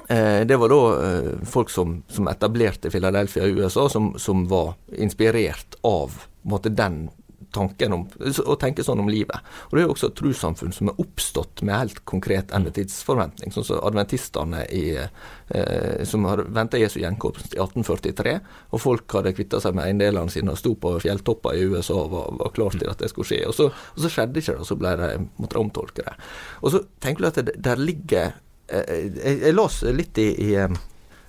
det 0.07 0.55
var 0.57 0.69
da 0.69 1.43
folk 1.45 1.69
som, 1.69 2.03
som 2.07 2.27
etablerte 2.27 2.89
Philadelphia 2.89 3.45
i 3.45 3.51
USA, 3.59 3.89
som, 3.89 4.13
som 4.17 4.47
var 4.47 4.73
inspirert 4.97 5.75
av 5.83 6.15
måtte, 6.41 6.69
den 6.69 7.09
tanken 7.53 7.93
om, 7.95 8.05
å 8.45 8.55
tenke 8.59 8.83
sånn 8.85 9.01
om 9.03 9.09
livet. 9.11 9.39
Og 9.69 9.75
Det 9.75 9.81
er 9.81 9.87
jo 9.87 9.93
også 9.95 10.09
et 10.09 10.17
trossamfunn 10.19 10.73
som 10.75 10.89
er 10.91 11.01
oppstått 11.01 11.63
med 11.65 11.77
helt 11.77 12.01
konkret 12.09 12.53
endetidsforventning. 12.55 13.53
Sånn 13.53 13.67
som 13.67 13.81
adventistene 13.85 14.65
i, 14.73 14.83
eh, 14.97 16.03
som 16.09 16.25
har 16.29 16.43
venta 16.49 16.81
Jesu 16.81 16.99
gjenkomst 17.01 17.55
i 17.55 17.61
1843. 17.61 18.39
Og 18.71 18.81
folk 18.81 19.17
hadde 19.17 19.35
kvitta 19.37 19.61
seg 19.63 19.77
med 19.77 19.87
eiendelene 19.87 20.33
sine 20.33 20.53
og 20.53 20.61
sto 20.61 20.75
på 20.75 20.95
fjelltopper 21.03 21.57
i 21.57 21.67
USA 21.69 21.99
og 22.03 22.13
var, 22.15 22.31
var 22.41 22.55
klar 22.55 22.77
til 22.77 22.89
at 22.89 23.03
det 23.03 23.11
skulle 23.13 23.29
skje. 23.29 23.43
Og 23.47 23.57
så, 23.57 23.69
og 23.69 23.99
så 24.05 24.11
skjedde 24.11 24.41
ikke 24.41 24.55
det, 24.55 24.61
og 24.63 24.69
så 24.69 24.79
ble 24.79 24.95
det, 24.99 25.11
måtte 25.41 25.61
omtolke 25.61 26.07
det. 26.07 26.15
Og 26.61 26.73
så 26.73 26.83
tenker 27.03 27.23
du 27.23 27.31
at 27.31 27.43
det, 27.43 27.57
der 27.63 27.81
ligger 27.81 28.33
eh, 28.67 29.13
jeg, 29.13 29.39
jeg 29.45 29.55
las 29.55 29.83
litt 29.93 30.17
i, 30.21 30.31
i 30.49 30.55
eh, 30.63 30.81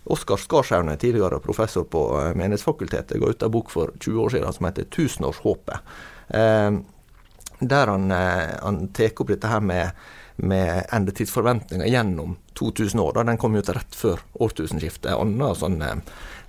Oskar 0.04 0.36
Skarsaune, 0.36 0.96
tidligere 0.96 1.40
professor 1.40 1.84
på 1.84 2.02
eh, 2.20 2.34
Menighetsfakultetet, 2.36 3.20
ga 3.20 3.30
ut 3.30 3.42
en 3.42 3.50
bok 3.50 3.70
for 3.72 3.92
20 4.00 4.20
år 4.20 4.34
siden 4.34 4.52
som 4.52 4.66
heter 4.66 4.84
'Tusenårshåpet'. 4.84 5.78
Eh, 6.28 6.72
der 7.60 7.86
han, 7.86 8.10
eh, 8.10 8.56
han 8.62 8.88
tar 8.92 9.20
opp 9.20 9.28
dette 9.28 9.48
her 9.48 9.60
med, 9.60 9.90
med 10.36 10.84
endetidsforventninger 10.92 11.86
gjennom 11.86 12.36
2000 12.58 13.00
år. 13.00 13.12
Da. 13.16 13.24
Den 13.30 13.40
kom 13.40 13.56
jo 13.56 13.62
til 13.64 13.78
rett 13.78 13.96
før 13.98 14.22
årtusenskiftet. 14.46 15.12
En 15.12 15.34
annen 15.34 15.58
sånn 15.58 15.80
eh, 15.82 15.96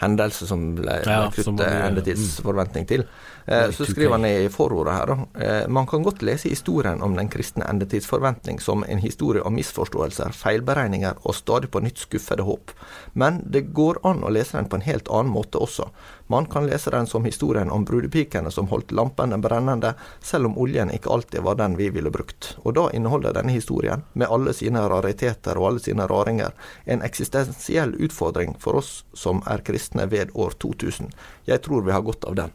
hendelse 0.01 0.47
som 0.49 0.67
ble, 0.77 0.99
ja, 1.05 1.23
endetidsforventning 1.29 2.87
til. 2.89 3.05
Eh, 3.45 3.69
så 3.71 3.85
skriver 3.85 4.17
han 4.17 4.25
i 4.25 4.49
forordet 4.49 4.93
her 4.93 5.11
da. 5.11 5.17
Eh, 5.45 5.67
man 5.67 5.87
kan 5.87 6.03
godt 6.03 6.23
lese 6.25 6.49
historien 6.49 7.01
om 7.05 7.15
den 7.15 7.29
kristne 7.29 7.67
endetidsforventning 7.69 8.59
som 8.59 8.83
en 8.87 9.03
historie 9.03 9.43
om 9.45 9.55
misforståelser, 9.55 10.33
feilberegninger 10.33 11.21
og 11.21 11.35
stadig 11.35 11.69
på 11.71 11.83
nytt 11.85 12.01
skuffede 12.07 12.43
håp. 12.43 12.73
Men 13.13 13.43
det 13.45 13.67
går 13.77 14.01
an 14.03 14.23
å 14.25 14.33
lese 14.33 14.57
den 14.57 14.69
på 14.69 14.79
en 14.79 14.87
helt 14.87 15.11
annen 15.13 15.33
måte 15.33 15.61
også. 15.61 15.89
Man 16.27 16.45
kan 16.49 16.65
lese 16.67 16.89
den 16.89 17.05
som 17.07 17.25
historien 17.25 17.69
om 17.71 17.85
brudepikene 17.85 18.51
som 18.51 18.67
holdt 18.67 18.91
lampene 18.91 19.37
brennende, 19.37 19.93
selv 20.21 20.49
om 20.49 20.57
oljen 20.57 20.89
ikke 20.89 21.11
alltid 21.13 21.45
var 21.45 21.59
den 21.61 21.77
vi 21.77 21.91
ville 21.93 22.09
brukt. 22.09 22.55
Og 22.63 22.73
da 22.73 22.89
inneholder 22.93 23.35
denne 23.37 23.53
historien, 23.53 24.01
med 24.13 24.27
alle 24.33 24.53
sine 24.57 24.81
rariteter 24.89 25.57
og 25.57 25.67
alle 25.67 25.85
sine 25.85 25.94
raringer, 26.03 26.51
en 26.85 27.01
eksistensiell 27.05 27.95
utfordring 27.95 28.55
for 28.59 28.81
oss 28.81 29.05
som 29.15 29.41
er 29.47 29.63
kristne 29.63 30.09
ved 30.11 30.33
år 30.35 30.57
2000. 30.59 31.09
Jeg 31.47 31.63
tror 31.63 31.85
vi 31.87 31.95
har 31.95 32.03
godt 32.05 32.27
av 32.27 32.35
den. 32.35 32.51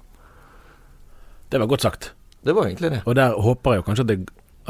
Det 1.50 1.58
var 1.58 1.66
godt 1.66 1.82
sagt. 1.82 2.12
Det 2.44 2.54
var 2.54 2.68
egentlig 2.68 2.90
det. 2.90 3.02
Og 3.06 3.16
der 3.16 3.34
håper 3.34 3.74
jeg 3.74 3.84
kanskje 3.84 4.04
at 4.04 4.08
det, 4.12 4.18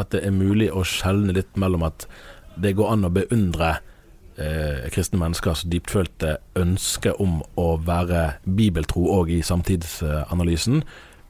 at 0.00 0.12
det 0.14 0.24
er 0.26 0.34
mulig 0.34 0.70
å 0.72 0.84
skjelne 0.86 1.34
litt 1.36 1.58
mellom 1.60 1.84
at 1.86 2.06
det 2.60 2.74
går 2.78 2.92
an 2.94 3.06
å 3.06 3.12
beundre 3.14 3.74
eh, 4.40 4.88
kristne 4.94 5.20
menneskers 5.20 5.66
dyptfølte 5.70 6.38
ønske 6.58 7.12
om 7.22 7.40
å 7.60 7.68
være 7.84 8.40
bibeltro 8.44 9.04
òg 9.18 9.34
i 9.36 9.42
samtidsanalysen, 9.46 10.82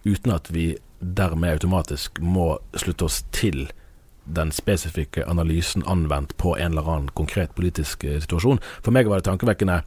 uten 0.07 0.33
at 0.33 0.49
vi 0.55 0.73
dermed 1.01 1.59
automatisk 1.59 2.21
må 2.21 2.55
slutte 2.77 3.09
oss 3.09 3.23
til 3.35 3.67
den 4.25 4.53
spesifikke 4.53 5.27
analysen 5.29 5.85
anvendt 5.87 6.37
på 6.37 6.57
en 6.57 6.73
eller 6.73 6.89
annen 6.89 7.15
konkret 7.15 7.55
politisk 7.57 8.05
eh, 8.05 8.21
situasjon. 8.21 8.61
For 8.83 8.95
meg 8.95 9.09
var 9.11 9.21
det 9.21 9.29
tankevekkende 9.31 9.81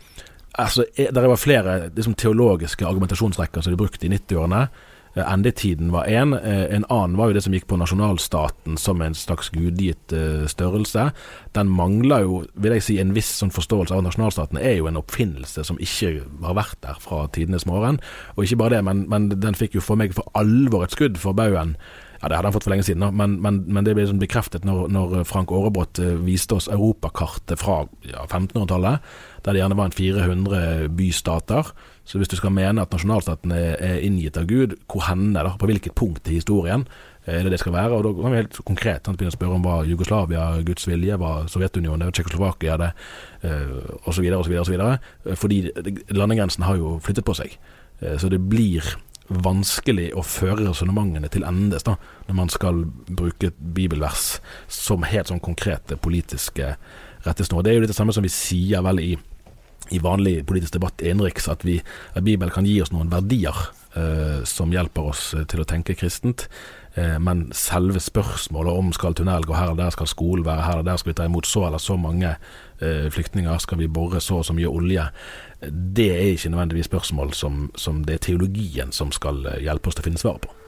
altså, 0.53 0.85
Det 0.95 1.27
var 1.27 1.35
flere 1.35 1.77
liksom, 1.95 2.13
teologiske 2.13 2.87
argumentasjonsrekker 2.87 3.61
som 3.61 3.73
de 3.73 3.79
brukte 3.79 4.07
i 4.07 4.13
90-årene 4.13 4.67
Eh, 5.15 5.33
endetiden 5.33 5.91
var 5.91 6.05
én. 6.05 6.33
En. 6.33 6.73
en 6.73 6.85
annen 6.89 7.17
var 7.17 7.29
jo 7.29 7.33
det 7.37 7.43
som 7.45 7.53
gikk 7.53 7.67
på 7.69 7.77
nasjonalstaten 7.77 8.77
som 8.81 9.01
en 9.01 9.13
slags 9.13 9.51
gudgitt 9.53 10.13
eh, 10.13 10.45
størrelse. 10.49 11.11
Den 11.53 11.69
mangler 11.69 12.25
jo, 12.25 12.39
vil 12.55 12.73
jeg 12.73 12.85
si, 12.85 12.97
en 13.01 13.13
viss 13.13 13.29
sånn 13.37 13.53
forståelse 13.53 13.93
av 13.93 14.01
at 14.01 14.07
nasjonalstaten 14.09 14.57
er 14.57 14.79
jo 14.79 14.89
en 14.89 14.97
oppfinnelse 14.97 15.65
som 15.69 15.77
ikke 15.77 16.15
har 16.41 16.57
vært 16.57 16.79
der 16.81 16.97
fra 17.03 17.27
tidenes 17.33 17.67
morgen. 17.69 18.01
Og 18.35 18.47
ikke 18.47 18.63
bare 18.63 18.79
det, 18.79 18.85
men, 18.89 19.05
men 19.09 19.29
den 19.29 19.59
fikk 19.59 19.77
jo 19.77 19.85
for 19.85 20.01
meg 20.01 20.17
for 20.17 20.25
alvor 20.39 20.87
et 20.87 20.97
skudd 20.97 21.21
for 21.21 21.37
baugen. 21.37 21.77
Ja, 22.23 22.29
Det 22.29 22.37
hadde 22.37 22.47
han 22.47 22.53
fått 22.55 22.63
for 22.63 22.71
lenge 22.71 22.85
siden, 22.87 23.03
men, 23.19 23.33
men, 23.43 23.57
men 23.67 23.83
det 23.83 23.97
ble 23.97 24.05
liksom 24.05 24.19
bekreftet 24.21 24.63
når, 24.63 24.85
når 24.95 25.25
Frank 25.27 25.51
Aarebrot 25.51 25.99
viste 26.23 26.55
oss 26.55 26.69
europakartet 26.71 27.59
fra 27.59 27.81
ja, 28.07 28.23
1500-tallet, 28.29 29.03
der 29.43 29.51
det 29.51 29.59
gjerne 29.59 29.75
var 29.75 29.89
en 29.89 29.97
400 29.97 30.61
bystater. 30.95 31.73
Så 32.07 32.21
hvis 32.21 32.31
du 32.31 32.37
skal 32.39 32.55
mene 32.55 32.79
at 32.79 32.95
nasjonalstaten 32.95 33.51
er, 33.51 33.99
inngitt 34.07 34.39
av 34.39 34.47
Gud, 34.47 34.77
hvor 34.87 35.03
henne, 35.09 35.35
da, 35.35 35.57
på 35.59 35.67
hvilket 35.67 35.97
punkt 35.99 36.31
i 36.31 36.39
historien 36.39 36.87
eh, 37.25 37.41
er 37.41 37.43
det 37.43 37.57
det 37.57 37.59
skal 37.59 37.75
være? 37.75 37.99
Og 37.99 38.07
Da 38.07 38.15
kan 38.21 38.31
vi 38.31 38.41
helt 38.45 38.63
konkret 38.71 39.11
begynne 39.11 39.35
å 39.35 39.35
spørre 39.35 39.59
om 39.59 39.67
hva 39.67 39.77
Jugoslavia, 39.83 40.47
Guds 40.63 40.87
vilje, 40.87 41.19
var 41.19 41.51
Sovjetunionen, 41.51 42.15
Tsjekkoslovakia 42.15 42.79
det, 42.79 42.91
osv., 44.07 44.31
osv., 44.39 44.59
osv. 44.63 44.83
Fordi 45.43 45.63
landegrensen 46.15 46.63
har 46.63 46.79
jo 46.79 46.97
flyttet 47.03 47.27
på 47.27 47.35
seg. 47.35 47.59
Eh, 48.03 48.15
så 48.19 48.31
det 48.31 48.39
blir 48.39 48.95
vanskelig 49.29 50.09
å 50.17 50.23
føre 50.25 50.67
resonnementene 50.67 51.29
til 51.31 51.45
endes 51.47 51.85
da, 51.87 51.95
når 52.27 52.37
man 52.37 52.51
skal 52.51 52.83
bruke 53.07 53.51
et 53.51 53.59
bibelvers 53.75 54.37
som 54.67 55.05
helt 55.07 55.31
sånn 55.31 55.43
konkrete 55.43 55.97
politiske 55.97 56.75
rettesnor. 57.23 57.63
Det 57.63 57.71
er 57.71 57.79
jo 57.79 57.87
det 57.87 57.95
samme 57.95 58.15
som 58.15 58.25
vi 58.25 58.33
sier 58.33 58.83
vel 58.85 59.03
i 59.03 59.13
i 59.91 59.99
vanlig 59.99 60.45
politisk 60.47 60.77
debatt 60.77 61.01
innenriks 61.03 61.49
at, 61.51 61.65
at 62.15 62.23
Bibelen 62.23 62.53
kan 62.53 62.65
gi 62.65 62.77
oss 62.81 62.93
noen 62.93 63.11
verdier 63.11 63.57
eh, 63.99 64.39
som 64.47 64.71
hjelper 64.71 65.09
oss 65.11 65.33
eh, 65.35 65.43
til 65.49 65.63
å 65.63 65.67
tenke 65.67 65.95
kristent. 65.99 66.47
Eh, 66.95 67.19
men 67.19 67.47
selve 67.57 67.99
spørsmålet 67.99 68.73
om 68.73 68.91
skal 68.93 69.15
tunnel 69.17 69.45
gå 69.45 69.55
her 69.57 69.71
eller 69.71 69.83
der, 69.83 69.89
skal 69.95 70.07
skolen 70.07 70.45
være 70.45 70.61
her 70.61 70.77
eller 70.77 70.91
der, 70.91 70.97
skal 70.97 71.09
vi 71.09 71.17
ta 71.17 71.25
imot 71.25 71.47
så 71.49 71.65
eller 71.65 71.81
så 71.81 71.97
mange 71.97 72.35
eh, 72.81 73.09
flyktninger, 73.11 73.57
skal 73.57 73.79
vi 73.81 73.87
bore 73.87 74.21
så 74.21 74.41
og 74.41 74.45
så 74.45 74.53
mye 74.53 74.69
olje, 74.69 75.07
det 75.97 76.09
er 76.11 76.33
ikke 76.35 76.49
nødvendigvis 76.49 76.85
spørsmål 76.85 77.33
som, 77.33 77.71
som 77.75 78.03
det 78.03 78.13
er 78.13 78.25
teologien 78.27 78.91
som 78.91 79.11
skal 79.11 79.45
eh, 79.45 79.63
hjelpe 79.65 79.89
oss 79.89 79.97
til 79.97 80.05
å 80.05 80.09
finne 80.11 80.21
svaret 80.21 80.45
på. 80.45 80.62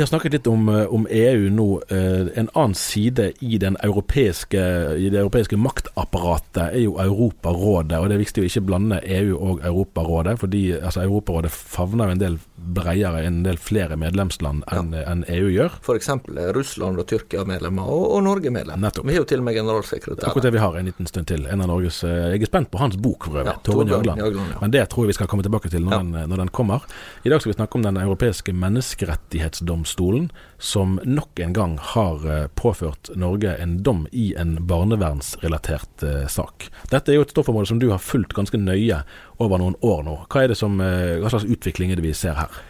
Vi 0.00 0.02
har 0.02 0.08
snakket 0.08 0.32
litt 0.32 0.46
om, 0.46 0.68
eh, 0.68 0.94
om 0.94 1.06
EU 1.10 1.50
nå. 1.50 1.82
Eh, 1.88 2.38
en 2.38 2.48
annen 2.54 2.74
side 2.74 3.32
i, 3.40 3.58
europeiske, 3.58 4.60
i, 4.96 5.10
det 5.10 5.18
europeiske 5.20 5.56
maktapparatet 5.60 6.72
er 6.72 6.80
jo 6.86 6.96
Europarådet. 6.96 7.98
og 7.98 8.08
Det 8.08 8.14
er 8.14 8.24
viktig 8.24 8.40
å 8.40 8.48
ikke 8.48 8.64
blande 8.64 9.02
EU 9.04 9.36
og 9.36 9.60
Europarådet, 9.60 10.38
fordi 10.40 10.72
altså, 10.80 11.02
Europarådet 11.02 11.50
favner 11.52 12.06
jo 12.06 12.12
en 12.12 12.22
del 12.22 12.38
bredere 12.60 13.24
en 13.24 13.42
del 13.42 13.58
flere 13.58 13.96
medlemsland 13.96 14.64
enn 14.72 14.92
ja. 14.92 15.04
en 15.08 15.24
EU 15.28 15.48
gjør. 15.48 15.76
F.eks. 15.80 16.08
Russland 16.56 17.00
og 17.00 17.06
Tyrkia 17.08 17.44
medlemmer, 17.44 17.84
og, 17.84 18.06
og 18.16 18.24
Norge 18.24 18.50
medlem. 18.50 18.80
Nettopp. 18.80 19.04
Vi 19.04 19.16
har 19.16 19.20
jo 19.20 19.28
til 19.28 19.40
og 19.40 19.48
med 19.50 19.56
generalsekretær. 19.56 20.28
Akkurat 20.28 20.48
det 20.48 20.54
vi 20.56 20.64
har 20.64 20.76
en 20.76 20.88
liten 20.88 21.08
stund 21.08 21.28
til. 21.28 21.44
En 21.44 21.60
av 21.60 21.68
Norges 21.68 22.02
eh, 22.04 22.32
Jeg 22.32 22.42
er 22.46 22.52
spent 22.52 22.72
på 22.72 22.80
hans 22.80 22.96
bok, 22.96 23.28
for 23.28 23.42
øvrig. 23.42 23.52
Ja, 23.52 23.60
Torbjørn 23.64 23.92
Jagland. 23.92 24.24
Jagland 24.24 24.54
ja. 24.54 24.58
Men 24.64 24.74
det 24.76 24.86
tror 24.88 25.04
jeg 25.04 25.12
vi 25.12 25.18
skal 25.20 25.28
komme 25.28 25.44
tilbake 25.44 25.72
til 25.72 25.84
når, 25.84 26.00
den, 26.00 26.32
når 26.32 26.44
den 26.46 26.52
kommer. 26.56 26.88
I 27.24 27.32
dag 27.32 27.44
skal 27.44 27.52
vi 27.52 27.58
snakke 27.58 27.76
om 27.76 27.84
Den 27.84 28.00
europeiske 28.00 28.56
menneskerettighetsdomstolen 28.56 29.89
domstolen, 29.90 30.30
som 30.58 31.00
nok 31.04 31.38
en 31.38 31.52
gang 31.52 31.78
har 31.78 32.42
eh, 32.42 32.46
påført 32.46 33.10
Norge 33.16 33.56
en 33.56 33.82
dom 33.82 34.06
i 34.12 34.34
en 34.34 34.66
barnevernsrelatert 34.66 36.02
eh, 36.02 36.26
sak. 36.26 36.70
Dette 36.90 37.12
er 37.12 37.16
jo 37.16 37.22
et 37.22 37.30
stoffområde 37.30 37.66
som 37.66 37.78
du 37.78 37.90
har 37.90 37.98
fulgt 37.98 38.34
ganske 38.34 38.58
nøye 38.58 39.02
over 39.38 39.58
noen 39.58 39.76
år 39.80 40.04
nå. 40.04 40.16
Hva, 40.28 40.44
er 40.44 40.52
det 40.52 40.58
som, 40.58 40.80
eh, 40.80 41.18
hva 41.20 41.30
slags 41.30 41.48
utvikling 41.48 41.90
er 41.90 41.96
det 41.96 42.06
vi 42.06 42.14
ser 42.14 42.36
her? 42.38 42.60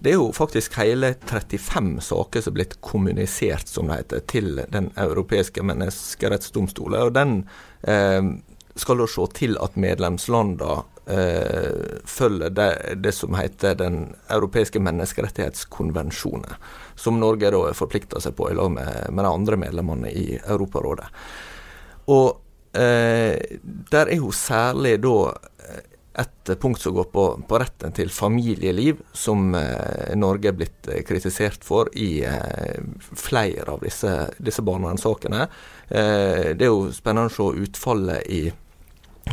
Det 0.00 0.12
er 0.12 0.20
jo 0.20 0.30
faktisk 0.32 0.78
hele 0.80 1.14
35 1.28 2.00
saker 2.00 2.40
som 2.40 2.52
er 2.52 2.58
blitt 2.60 2.78
kommunisert, 2.80 3.68
som 3.68 3.90
det 3.90 3.98
heter, 4.00 4.22
til 4.26 4.62
Den 4.72 4.92
europeiske 4.96 5.62
menneskerettsdomstolen. 5.62 7.02
Og 7.02 7.12
den 7.16 7.42
eh, 7.82 8.22
skal 8.76 9.02
da 9.02 9.08
se 9.10 9.26
til 9.36 9.58
at 9.60 9.76
medlemslandene 9.76 10.84
følger 12.06 12.52
det, 12.54 12.68
det, 13.02 13.12
som 13.16 13.34
heter 13.34 13.74
Den 13.78 13.96
europeiske 14.30 14.80
menneskerettighetskonvensjonen, 14.82 16.58
som 16.94 17.18
Norge 17.20 17.50
da 17.50 17.62
forplikta 17.74 18.20
seg 18.22 18.36
på 18.38 18.50
i 18.50 18.54
lag 18.58 18.70
med, 18.74 19.08
med, 19.10 19.24
de 19.24 19.30
andre 19.30 19.58
medlemmene 19.60 20.12
i 20.12 20.26
Europarådet. 20.38 21.08
Og 22.14 22.28
eh, 22.78 23.58
der 23.90 24.12
er 24.12 24.20
jo 24.20 24.30
særlig 24.34 24.98
da 25.02 25.16
et 26.20 26.60
punkt 26.60 26.80
som 26.80 26.94
går 26.94 27.08
på, 27.12 27.24
på 27.48 27.58
retten 27.62 27.94
til 27.94 28.10
familieliv, 28.10 28.98
som 29.12 29.54
eh, 29.54 30.10
Norge 30.18 30.50
er 30.50 30.56
blitt 30.58 30.88
eh, 30.90 31.04
kritisert 31.06 31.64
for 31.64 31.90
i 31.94 32.24
eh, 32.26 32.80
flere 33.00 33.68
av 33.70 33.84
disse, 33.84 34.14
disse 34.38 34.64
barnevernssakene. 34.66 35.46
Eh, 35.88 36.50
det 36.58 36.66
er 36.66 36.72
jo 36.72 36.90
spennende 36.94 37.30
å 37.30 37.36
se 37.36 37.64
utfallet 37.64 38.26
i 38.26 38.42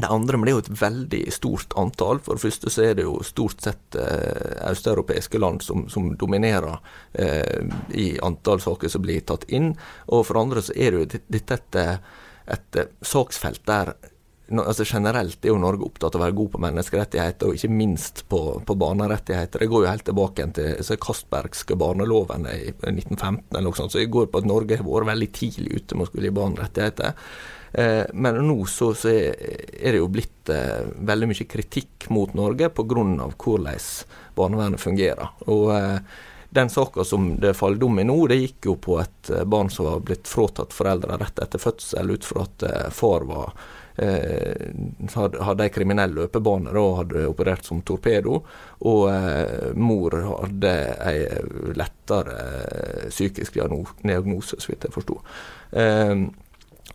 det 0.02 0.10
andre, 0.14 0.38
er 0.38 0.54
jo 0.54 0.62
et 0.62 0.82
veldig 0.82 1.22
stort 1.34 1.74
antall. 1.80 2.20
For 2.24 2.38
det 2.38 2.46
første 2.46 2.74
så 2.74 2.86
er 2.88 2.98
det 2.98 3.08
jo 3.08 3.18
stort 3.26 3.64
sett 3.66 3.98
eh, 4.00 4.58
østeuropeiske 4.70 5.42
land 5.42 5.64
som, 5.66 5.88
som 5.90 6.12
dominerer 6.20 6.78
eh, 7.14 7.66
i 7.98 8.10
antall 8.24 8.62
saker 8.64 8.92
som 8.94 9.06
blir 9.06 9.26
tatt 9.28 9.48
inn. 9.50 9.74
Og 10.14 10.26
for 10.30 10.42
andre 10.42 10.64
så 10.66 10.76
er 10.76 10.94
det 10.94 11.02
jo 11.02 11.24
dette 11.28 11.58
et, 11.58 11.82
et, 12.58 12.80
et 12.84 12.96
saksfelt 13.06 13.66
der 13.68 13.96
altså 14.52 14.86
Generelt 14.88 15.44
er 15.44 15.52
jo 15.52 15.60
Norge 15.60 15.88
opptatt 15.88 16.16
av 16.16 16.22
å 16.22 16.26
være 16.26 16.38
god 16.38 16.52
på 16.54 16.62
menneskerettigheter, 16.64 17.50
og 17.50 17.58
ikke 17.58 17.74
minst 17.74 18.24
på, 18.32 18.42
på 18.64 18.78
barnerettigheter. 18.80 19.64
Det 19.64 19.70
går 19.72 19.84
jo 19.84 19.92
helt 19.92 20.08
tilbake 20.08 20.48
til 20.56 20.86
så 20.88 20.98
Castbergske 21.02 21.78
barneloven 21.80 22.48
i 22.52 22.72
1915, 22.72 23.44
eller 23.52 23.68
noe 23.68 23.80
sånt, 23.80 23.96
så 23.96 24.02
det 24.02 24.12
går 24.14 24.32
på 24.32 24.42
at 24.42 24.50
Norge 24.50 24.80
har 24.80 24.88
vært 24.88 25.12
veldig 25.12 25.30
tidlig 25.36 25.82
ute 25.82 25.98
med 25.98 26.08
å 26.08 26.12
skulle 26.12 26.30
gi 26.30 26.38
barn 26.40 26.56
rettigheter. 26.60 27.18
Eh, 27.78 28.06
men 28.14 28.40
nå 28.48 28.62
så, 28.72 28.94
så, 28.96 29.12
er 29.12 29.92
det 29.92 30.00
jo 30.00 30.08
blitt 30.12 30.54
eh, 30.54 30.88
veldig 31.12 31.32
mye 31.34 31.50
kritikk 31.52 32.08
mot 32.16 32.32
Norge 32.38 32.72
pga. 32.72 33.04
hvordan 33.36 33.70
barnevernet 34.38 34.82
fungerer. 34.82 35.36
Og 35.52 35.76
eh, 35.76 36.00
den 36.50 36.70
saka 36.70 37.04
som 37.04 37.40
det 37.40 37.54
faller 37.54 37.78
dom 37.78 38.00
i 38.00 38.04
nå, 38.08 38.16
det 38.28 38.40
gikk 38.40 38.70
jo 38.70 38.76
på 38.82 39.00
et 39.02 39.30
eh, 39.30 39.44
barn 39.44 39.70
som 39.70 39.90
var 39.90 40.06
blitt 40.06 40.28
fratatt 40.30 40.76
foreldre 40.76 41.20
rett 41.20 41.40
etter 41.44 41.62
fødsel 41.62 42.16
ut 42.16 42.26
fra 42.26 42.46
at 42.48 42.64
eh, 42.64 42.88
far 42.96 43.28
var 43.28 43.52
hadde 43.98 45.66
ei 45.66 45.74
kriminell 45.74 46.14
løpebane 46.14 46.74
og 46.78 47.00
hadde 47.02 47.28
operert 47.30 47.66
som 47.66 47.82
torpedo. 47.82 48.42
Og 48.86 49.08
eh, 49.12 49.72
mor 49.78 50.18
hadde 50.44 50.74
ei 51.08 51.24
lettere 51.78 52.36
eh, 52.42 53.08
psykisk 53.10 53.58
diagnose, 53.58 54.60
så 54.60 54.72
vidt 54.72 54.88
jeg 54.88 54.94
forsto. 54.94 55.22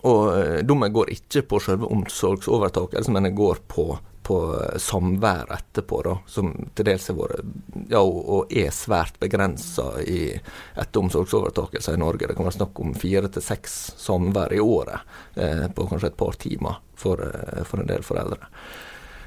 og 0.02 0.22
dommen 0.66 0.92
går 0.92 1.10
ikke 1.12 1.42
på 1.46 1.60
selve 1.62 1.86
omsorgsovertakelsen, 1.92 3.12
men 3.14 3.28
den 3.28 3.36
går 3.38 3.60
på 3.68 3.92
på 4.22 4.36
samvær 4.78 5.50
etterpå, 5.54 6.00
da, 6.06 6.14
som 6.30 6.52
til 6.76 6.86
dels 6.86 7.08
har 7.10 7.18
vært, 7.18 7.50
ja, 7.90 8.02
og 8.02 8.52
er 8.54 8.70
svært 8.74 9.18
begrensa 9.22 9.88
etter 10.02 11.02
omsorgsovertakelser 11.02 11.98
i 11.98 12.02
Norge. 12.02 12.28
Det 12.30 12.36
kan 12.38 12.46
være 12.46 12.58
snakk 12.60 12.80
om 12.84 12.94
fire 12.98 13.30
til 13.32 13.44
seks 13.44 13.76
samvær 14.00 14.54
i 14.54 14.62
året 14.62 15.14
eh, 15.34 15.66
på 15.74 15.88
kanskje 15.90 16.12
et 16.12 16.20
par 16.22 16.38
timer 16.40 16.80
for, 16.98 17.22
eh, 17.26 17.62
for 17.68 17.82
en 17.82 17.90
del 17.90 18.06
foreldre. 18.06 18.48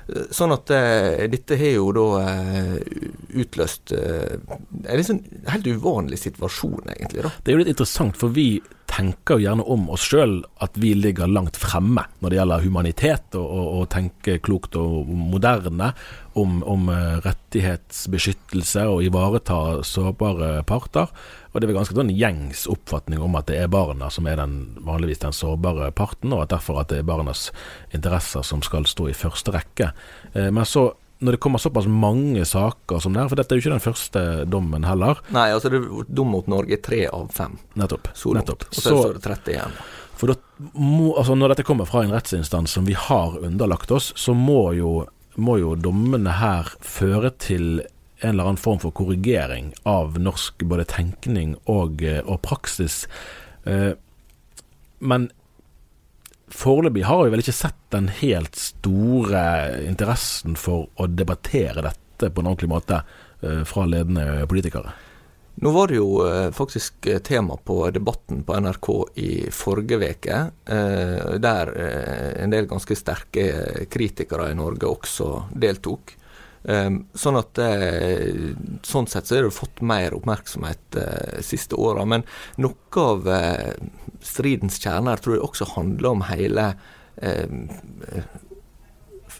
Eh, 0.08 0.32
sånn 0.36 0.56
at 0.56 0.72
eh, 0.76 1.26
dette 1.34 1.60
har 1.60 1.76
jo 1.76 1.92
da 1.96 2.08
eh, 2.22 2.80
utløst 3.44 3.96
eh, 3.98 4.38
en 4.38 5.00
liksom 5.02 5.22
helt 5.52 5.70
uvanlig 5.76 6.22
situasjon, 6.24 6.92
egentlig. 6.96 7.26
da. 7.26 7.34
Det 7.42 7.52
er 7.52 7.58
jo 7.58 7.64
litt 7.64 7.74
interessant, 7.76 8.18
for 8.20 8.34
vi 8.36 8.50
tenker 8.96 9.36
jo 9.36 9.44
gjerne 9.44 9.66
om 9.72 9.90
oss 9.92 10.06
sjøl 10.08 10.38
at 10.64 10.78
vi 10.80 10.94
ligger 10.96 11.28
langt 11.28 11.58
fremme 11.60 12.06
når 12.22 12.32
det 12.32 12.38
gjelder 12.40 12.66
humanitet, 12.66 13.38
og, 13.38 13.48
og, 13.80 13.84
tenker 13.92 14.40
klokt 14.44 14.78
og 14.80 15.10
moderne 15.10 15.92
om, 16.40 16.62
om 16.64 16.90
rettighetsbeskyttelse 17.26 18.86
og 18.92 19.04
ivareta 19.06 19.60
sårbare 19.88 20.64
parter. 20.68 21.12
Og 21.52 21.60
det 21.60 21.68
er 21.68 21.72
vel 21.72 21.80
ganske 21.80 21.96
sånn 21.96 22.12
gjengs 22.12 22.66
oppfatning 22.72 23.22
om 23.24 23.38
at 23.40 23.48
det 23.48 23.62
er 23.62 23.72
barna 23.72 24.10
som 24.12 24.28
er 24.28 24.40
den, 24.42 24.58
vanligvis 24.84 25.24
den 25.24 25.36
sårbare 25.36 25.92
parten, 25.96 26.34
og 26.36 26.44
at 26.44 26.56
derfor 26.56 26.82
at 26.82 26.92
det 26.92 27.00
er 27.00 27.08
barnas 27.08 27.50
interesser 27.96 28.44
som 28.44 28.64
skal 28.66 28.88
stå 28.90 29.08
i 29.12 29.18
første 29.18 29.56
rekke. 29.56 29.92
Eh, 30.34 30.52
men 30.52 30.68
så 30.68 30.90
når 31.20 31.36
det 31.36 31.42
kommer 31.44 31.62
såpass 31.64 31.88
mange 31.88 32.46
saker 32.46 33.00
som 33.00 33.14
det 33.14 33.24
her, 33.24 33.30
for 33.32 33.40
dette 33.40 33.56
er 33.56 33.60
jo 33.60 33.64
ikke 33.64 33.76
den 33.76 33.84
første 33.84 34.24
dommen 34.52 34.84
heller. 34.88 35.22
Nei, 35.36 35.48
altså 35.56 35.72
det 35.72 35.80
er 35.80 36.10
dom 36.12 36.34
mot 36.36 36.48
Norge 36.52 36.80
tre 36.84 37.06
av 37.08 37.30
fem. 37.36 37.56
Nettopp. 37.80 38.12
Så 38.18 38.34
nettopp. 38.36 38.68
Og 38.72 38.82
så 38.82 38.96
er 39.08 39.16
det 39.16 39.24
30 39.24 39.56
igjen. 39.56 39.78
For 40.16 40.32
da 40.32 40.38
må, 40.80 41.14
altså 41.20 41.36
når 41.36 41.54
dette 41.54 41.66
kommer 41.68 41.88
fra 41.88 42.06
en 42.06 42.14
rettsinstans 42.16 42.76
som 42.78 42.88
vi 42.88 42.96
har 43.00 43.36
underlagt 43.40 43.92
oss, 43.96 44.12
så 44.20 44.36
må 44.36 44.70
jo, 44.78 44.94
må 45.36 45.58
jo 45.60 45.76
dommene 45.80 46.38
her 46.40 46.72
føre 46.84 47.32
til 47.40 47.84
en 48.22 48.30
eller 48.32 48.52
annen 48.52 48.62
form 48.62 48.80
for 48.84 48.96
korrigering 48.96 49.74
av 49.88 50.20
norsk 50.20 50.64
både 50.68 50.88
tenkning 50.88 51.56
og, 51.72 52.04
eh, 52.04 52.22
og 52.24 52.42
praksis. 52.48 53.06
Eh, 53.68 53.92
men 55.00 55.30
foreløpig 56.52 57.06
har 57.08 57.24
vi 57.24 57.34
vel 57.34 57.44
ikke 57.44 57.56
sett 57.56 57.80
den 57.94 58.10
helt 58.22 58.58
store 58.60 59.42
interessen 59.86 60.58
for 60.60 60.90
å 61.02 61.08
debattere 61.08 61.86
dette 61.86 62.30
på 62.30 62.42
en 62.42 62.52
ordentlig 62.52 62.72
måte 62.72 63.02
eh, 63.42 63.64
fra 63.68 63.86
ledende 63.90 64.46
politikere. 64.50 64.94
Nå 65.64 65.72
var 65.72 65.88
det 65.88 66.02
jo 66.02 66.20
faktisk 66.52 67.08
tema 67.24 67.56
på 67.56 67.78
Debatten 67.96 68.42
på 68.44 68.58
NRK 68.60 68.90
i 69.24 69.30
forrige 69.56 69.96
uke, 70.04 70.40
der 71.40 71.72
en 72.44 72.52
del 72.52 72.68
ganske 72.68 72.98
sterke 73.00 73.46
kritikere 73.88 74.50
i 74.52 74.58
Norge 74.60 74.90
også 74.90 75.30
deltok. 75.56 76.12
Um, 76.66 77.04
sånn 77.14 77.38
at 77.38 77.60
uh, 77.62 78.56
sånn 78.86 79.06
sett 79.12 79.30
så 79.30 79.38
er 79.38 79.46
det 79.46 79.54
fått 79.54 79.84
mer 79.86 80.16
oppmerksomhet 80.18 80.82
de 80.96 81.44
siste 81.46 81.78
åra. 81.78 82.08
Men 82.10 82.26
noe 82.62 83.04
av 83.04 83.30
uh, 83.30 83.70
stridens 84.26 84.80
kjerne 84.82 85.14
her 85.14 85.22
tror 85.22 85.38
jeg 85.38 85.46
også 85.46 85.70
handler 85.76 86.12
om 86.16 86.26
hele 86.32 86.74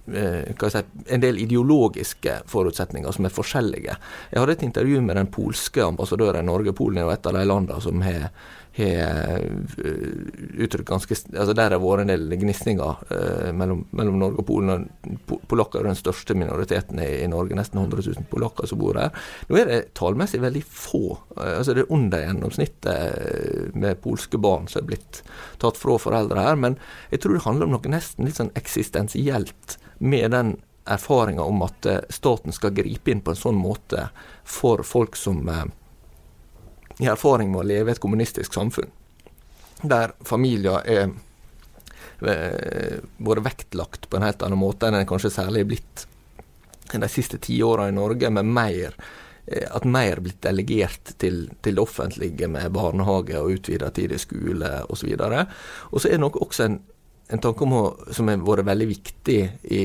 Si, 0.06 0.82
en 1.12 1.22
del 1.22 1.40
ideologiske 1.42 2.36
forutsetninger 2.48 3.12
som 3.12 3.26
er 3.26 3.34
forskjellige. 3.34 3.96
Jeg 4.32 4.40
hadde 4.40 4.54
et 4.56 4.66
intervju 4.68 5.02
med 5.02 5.18
den 5.18 5.32
polske 5.34 5.82
ambassadøren 5.84 6.46
i 6.46 6.48
Norge. 6.48 6.76
Polen 6.78 7.02
er 7.02 7.08
jo 7.08 7.14
et 7.16 7.26
av 7.26 7.36
de 7.36 7.44
landene 7.50 7.82
som 7.82 8.04
har 8.06 8.30
har 8.76 9.40
eh, 10.60 10.84
ganske 10.84 11.16
altså 11.16 11.54
Der 11.54 11.72
har 11.72 11.80
vært 11.80 12.04
en 12.04 12.12
del 12.12 12.36
gnisninger 12.40 13.04
eh, 13.16 13.52
mellom, 13.56 13.86
mellom, 13.96 14.18
Norge 14.20 14.42
og 14.44 14.48
Polen. 14.50 14.90
Polakker 15.48 15.80
er 15.80 15.90
den 15.90 16.00
største 16.00 16.36
minoriteten 16.36 17.00
i, 17.00 17.24
i, 17.24 17.30
Norge, 17.32 17.56
nesten 17.56 17.80
100 17.80 18.04
000 18.04 18.28
polakker 18.32 18.68
som 18.68 18.82
bor 18.82 19.00
her. 19.00 19.16
Nå 19.48 19.60
er 19.60 19.72
det 19.72 19.80
tallmessig 19.98 20.42
veldig 20.44 20.64
få. 20.68 21.06
Eh, 21.38 21.56
altså 21.60 21.76
Det 21.76 21.86
er 21.86 21.96
under 21.96 22.26
gjennomsnittet 22.26 23.80
med 23.80 24.02
polske 24.04 24.40
barn 24.42 24.68
som 24.72 24.84
er 24.84 24.92
blitt 24.92 25.24
tatt 25.62 25.80
fra 25.80 25.98
foreldre 26.02 26.44
her. 26.44 26.60
Men 26.60 26.80
jeg 27.14 27.24
tror 27.24 27.38
det 27.38 27.46
handler 27.48 27.70
om 27.70 27.78
noe 27.78 27.96
nesten 27.96 28.28
litt 28.28 28.42
sånn 28.42 28.54
eksistensielt 28.60 29.80
med 30.04 30.36
den 30.36 30.58
erfaringa 30.86 31.48
om 31.48 31.64
at 31.66 31.88
staten 32.14 32.54
skal 32.54 32.76
gripe 32.76 33.10
inn 33.10 33.24
på 33.26 33.34
en 33.34 33.40
sånn 33.40 33.58
måte 33.58 34.10
for 34.44 34.84
folk 34.86 35.16
som 35.18 35.48
i 37.00 37.10
erfaring 37.12 37.52
med 37.52 37.64
å 37.64 37.68
leve 37.68 37.92
i 37.92 37.96
et 37.96 38.02
kommunistisk 38.02 38.56
samfunn, 38.56 38.92
der 39.84 40.16
familier 40.26 40.82
er 40.88 41.10
vært 42.24 43.04
både 43.18 43.44
vektlagt 43.44 44.10
på 44.10 44.18
en 44.18 44.24
helt 44.24 44.44
annen 44.46 44.60
måte 44.60 44.88
enn 44.88 44.96
den 44.96 45.10
kanskje 45.10 45.34
særlig 45.34 45.66
er 45.66 45.72
blitt 45.74 46.06
de 46.94 47.10
siste 47.12 47.38
tiåra 47.42 47.90
i 47.90 47.96
Norge, 47.96 48.30
med 48.30 48.46
mer 48.46 48.94
eh, 49.48 49.66
at 49.72 49.86
mer 49.90 50.14
er 50.14 50.24
blitt 50.24 50.42
delegert 50.46 51.16
til, 51.18 51.50
til, 51.62 51.76
det 51.76 51.82
offentlige 51.82 52.48
med 52.48 52.72
barnehage 52.72 53.40
og 53.42 53.58
utvida 53.58 53.90
tid 53.92 54.14
i 54.16 54.22
skole 54.22 54.70
osv. 54.90 55.16
Og 55.18 56.00
så 56.00 56.08
er 56.08 56.16
det 56.16 56.24
nok 56.24 56.40
også 56.46 56.68
en, 56.70 56.80
en 57.34 57.42
tanke 57.42 57.66
om 57.66 57.76
som 58.14 58.30
har 58.32 58.46
vært 58.46 58.70
veldig 58.70 58.90
viktig 58.94 59.40
i 59.76 59.82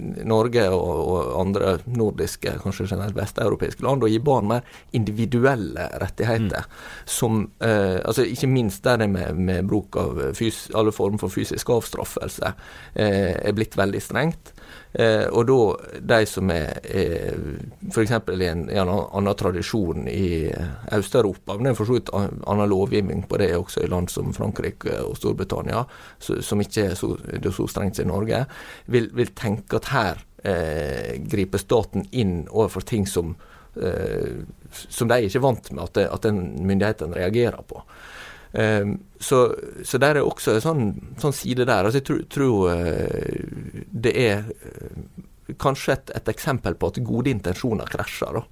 Norge 0.00 0.66
og, 0.74 1.00
og, 1.00 1.30
andre 1.40 1.76
nordiske, 1.86 2.56
kanskje 2.62 2.88
generelt 2.90 3.16
vesteuropeiske 3.18 3.84
land, 3.86 4.04
å 4.04 4.10
gi 4.10 4.20
barn 4.24 4.50
mer 4.50 4.66
individuelle 4.96 5.88
rettigheter. 6.02 6.66
Mm. 6.66 7.06
Som 7.10 7.42
eh, 7.64 7.98
altså 8.00 8.26
Ikke 8.28 8.50
minst 8.50 8.84
der 8.84 9.00
det 9.02 9.10
med, 9.12 9.38
med 9.38 9.68
bruk 9.70 9.96
av 10.00 10.20
fys, 10.38 10.68
alle 10.76 10.94
former 10.94 11.20
for 11.22 11.32
fysisk 11.32 11.70
avstraffelse 11.74 12.54
eh, 12.94 13.36
er 13.36 13.56
blitt 13.56 13.78
veldig 13.78 14.02
strengt. 14.04 14.54
Eh, 14.92 15.26
og 15.30 15.46
da 15.46 15.58
de 16.16 16.26
som 16.26 16.50
er, 16.50 16.80
er 16.82 17.36
f.eks. 17.92 18.14
i 18.34 18.48
en, 18.48 18.64
en 18.74 18.90
annen 18.90 19.36
tradisjon 19.38 20.08
i 20.10 20.50
Øst-Europa, 20.96 21.54
men 21.54 21.68
det 21.68 21.72
er 21.72 21.78
for 21.78 21.90
så 21.90 21.98
vidt 21.98 22.10
annen 22.14 22.70
lovgivning 22.72 23.22
på 23.30 23.38
det 23.38 23.52
også 23.54 23.84
i 23.84 23.90
land 23.90 24.10
som 24.10 24.34
Frankrike 24.34 24.96
og 25.04 25.14
Storbritannia, 25.20 25.84
som 26.18 26.64
ikke 26.64 26.88
er 26.90 26.98
så, 26.98 27.12
er 27.30 27.52
så 27.54 27.68
strengt 27.70 28.00
som 28.00 28.08
i 28.08 28.10
Norge, 28.10 28.42
vil, 28.90 29.06
vil 29.14 29.30
tenke 29.38 29.78
at 29.78 29.92
her 29.94 30.24
eh, 30.42 31.14
griper 31.22 31.62
staten 31.62 32.08
inn 32.10 32.42
overfor 32.50 32.86
ting 32.86 33.06
som 33.06 33.36
eh, 33.78 34.42
som 34.70 35.10
de 35.10 35.22
ikke 35.26 35.38
er 35.38 35.44
vant 35.44 35.70
med 35.72 35.82
at, 35.86 36.02
at 36.10 36.26
den 36.26 36.42
myndighetene 36.66 37.16
reagerer 37.16 37.62
på. 37.66 37.82
Um, 38.52 38.98
så, 39.20 39.54
så 39.84 39.98
der 39.98 40.18
er 40.18 40.26
også 40.26 40.56
en 40.56 40.64
sånn, 40.64 40.86
sånn 41.22 41.34
side 41.36 41.66
der. 41.68 41.86
Altså 41.86 42.00
jeg 42.00 42.06
tror, 42.08 42.22
tror 42.34 42.72
uh, 42.74 43.84
det 43.90 44.14
er 44.18 44.48
uh, 44.48 45.52
kanskje 45.60 45.94
et, 45.94 46.14
et, 46.18 46.32
eksempel 46.32 46.74
på 46.78 46.90
at 46.90 46.98
gode 47.06 47.30
intensjoner 47.30 47.90
krasjer. 47.90 48.40
da. 48.40 48.42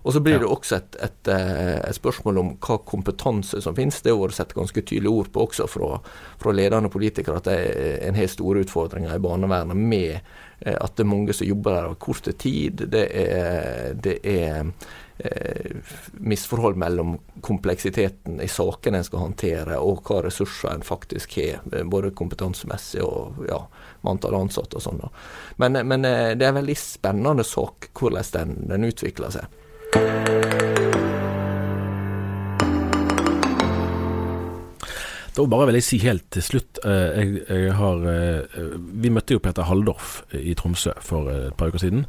Og 0.00 0.14
så 0.14 0.22
blir 0.24 0.38
det 0.40 0.48
også 0.48 0.78
et, 0.78 0.94
et, 1.04 1.28
et, 1.28 1.92
spørsmål 1.92 2.38
om 2.40 2.52
hva 2.64 2.78
kompetanse 2.88 3.60
som 3.60 3.74
finnes. 3.76 3.98
Det 4.00 4.14
har 4.14 4.22
vært 4.22 4.38
sett 4.38 4.54
ganske 4.56 4.80
tydelige 4.80 5.12
ord 5.12 5.28
på 5.34 5.42
også 5.44 5.66
fra, 5.68 5.98
fra 6.40 6.54
ledende 6.56 6.88
politikere 6.88 7.36
at 7.36 7.50
det 7.50 7.56
er 7.58 7.98
en 8.06 8.16
har 8.16 8.30
store 8.32 8.62
utfordringer 8.64 9.12
i 9.12 9.20
barnevernet 9.20 9.76
med 9.76 10.32
at 10.64 10.96
det 10.96 11.04
er 11.04 11.08
mange 11.08 11.36
som 11.36 11.48
jobber 11.48 11.76
der 11.76 11.90
over 11.90 12.00
kort 12.00 12.32
tid. 12.40 12.86
Det 12.88 13.04
er, 13.12 13.92
det 14.00 14.16
er 14.24 14.64
Eh, 14.64 15.09
misforhold 16.12 16.76
mellom 16.76 17.18
kompleksiteten 17.40 18.40
i 18.40 18.48
sakene 18.48 19.00
en 19.00 19.06
skal 19.06 19.24
håndtere, 19.24 19.78
og 19.80 20.02
hva 20.06 20.22
ressurser 20.26 20.74
en 20.74 20.84
faktisk 20.86 21.36
har, 21.38 21.60
eh, 21.72 21.84
både 21.84 22.12
kompetansemessig 22.16 23.02
og 23.04 23.44
ja, 23.48 23.60
med 24.02 24.16
antall 24.16 24.38
ansatte 24.40 24.80
og 24.80 24.84
sånn. 24.84 25.02
Men, 25.62 25.80
men, 25.86 26.04
eh, 26.04 26.34
det 26.36 26.46
er 26.46 26.54
en 26.54 26.60
veldig 26.62 26.78
spennende 26.78 27.46
sak 27.46 27.90
hvordan 27.96 28.32
den, 28.36 28.56
den 28.70 28.88
utvikler 28.90 29.34
seg. 29.34 29.56
Da 35.30 35.46
bare 35.46 35.70
vil 35.70 35.78
jeg 35.78 35.86
si 35.86 35.98
helt 36.02 36.26
til 36.34 36.42
slutt 36.42 36.80
jeg, 36.82 37.38
jeg 37.46 37.72
har, 37.78 38.02
Vi 38.76 39.12
møtte 39.14 39.36
jo 39.36 39.40
Peter 39.40 39.64
Halldorf 39.64 40.18
i 40.36 40.52
Tromsø 40.58 40.92
for 41.06 41.30
et 41.32 41.56
par 41.56 41.70
uker 41.70 41.80
siden. 41.80 42.02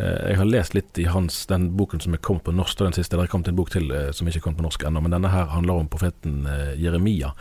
Eh, 0.00 0.30
jeg 0.30 0.38
har 0.40 0.48
lest 0.48 0.76
litt 0.76 0.98
i 1.00 1.08
hans, 1.10 1.42
den 1.50 1.70
boken 1.76 2.00
som 2.00 2.14
er 2.16 2.22
kommet 2.24 2.46
på 2.46 2.54
norsk, 2.56 2.80
og 2.80 2.90
den 2.90 2.96
siste. 2.96 3.18
Det 3.18 3.26
er 3.26 3.32
kommet 3.32 3.50
en 3.50 3.58
bok 3.58 3.72
til 3.74 3.90
eh, 3.92 4.08
som 4.16 4.28
ikke 4.28 4.42
kommet 4.46 4.62
på 4.62 4.66
norsk 4.68 4.86
ennå, 4.86 5.02
men 5.04 5.14
denne 5.14 5.32
her 5.32 5.50
handler 5.52 5.82
om 5.82 5.92
profeten 5.92 6.46
eh, 6.48 6.72
Jeremia. 6.80 7.34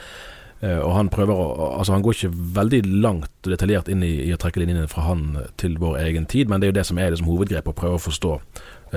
Og 0.60 0.90
Han 0.92 1.08
prøver 1.08 1.38
å, 1.40 1.68
altså 1.78 1.94
han 1.94 2.02
går 2.04 2.18
ikke 2.18 2.38
veldig 2.58 2.80
langt 3.00 3.48
og 3.48 3.54
detaljert 3.54 3.88
inn 3.88 4.02
i, 4.04 4.26
i 4.26 4.34
å 4.36 4.38
trekke 4.42 4.60
linjene 4.60 4.90
fra 4.92 5.06
han 5.06 5.38
til 5.56 5.78
vår 5.80 6.02
egen 6.02 6.26
tid, 6.28 6.50
men 6.52 6.60
det 6.60 6.68
er 6.68 6.74
jo 6.74 6.76
det 6.76 6.84
som 6.90 6.98
er 7.00 7.14
det 7.14 7.22
som 7.22 7.30
hovedgrep, 7.30 7.70
å 7.72 7.74
prøve 7.78 7.96
å 7.96 8.02
forstå 8.04 8.32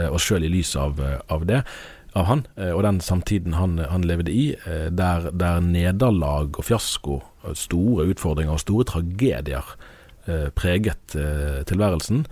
oss 0.08 0.26
sjøl 0.26 0.42
i 0.42 0.50
lys 0.50 0.72
av, 0.74 0.98
av, 1.30 1.44
det. 1.46 1.60
Av 2.18 2.26
han, 2.26 2.42
og 2.66 2.82
den 2.82 2.98
samtiden 3.06 3.54
han, 3.54 3.78
han 3.92 4.08
levde 4.10 4.34
i, 4.34 4.48
der, 4.90 5.28
der 5.30 5.62
nederlag 5.62 6.58
og 6.58 6.66
fiasko, 6.66 7.20
store 7.54 8.08
utfordringer 8.10 8.58
og 8.58 8.64
store 8.64 8.88
tragedier 8.90 9.70
preget 10.58 11.14
tilværelsen. 11.70 12.24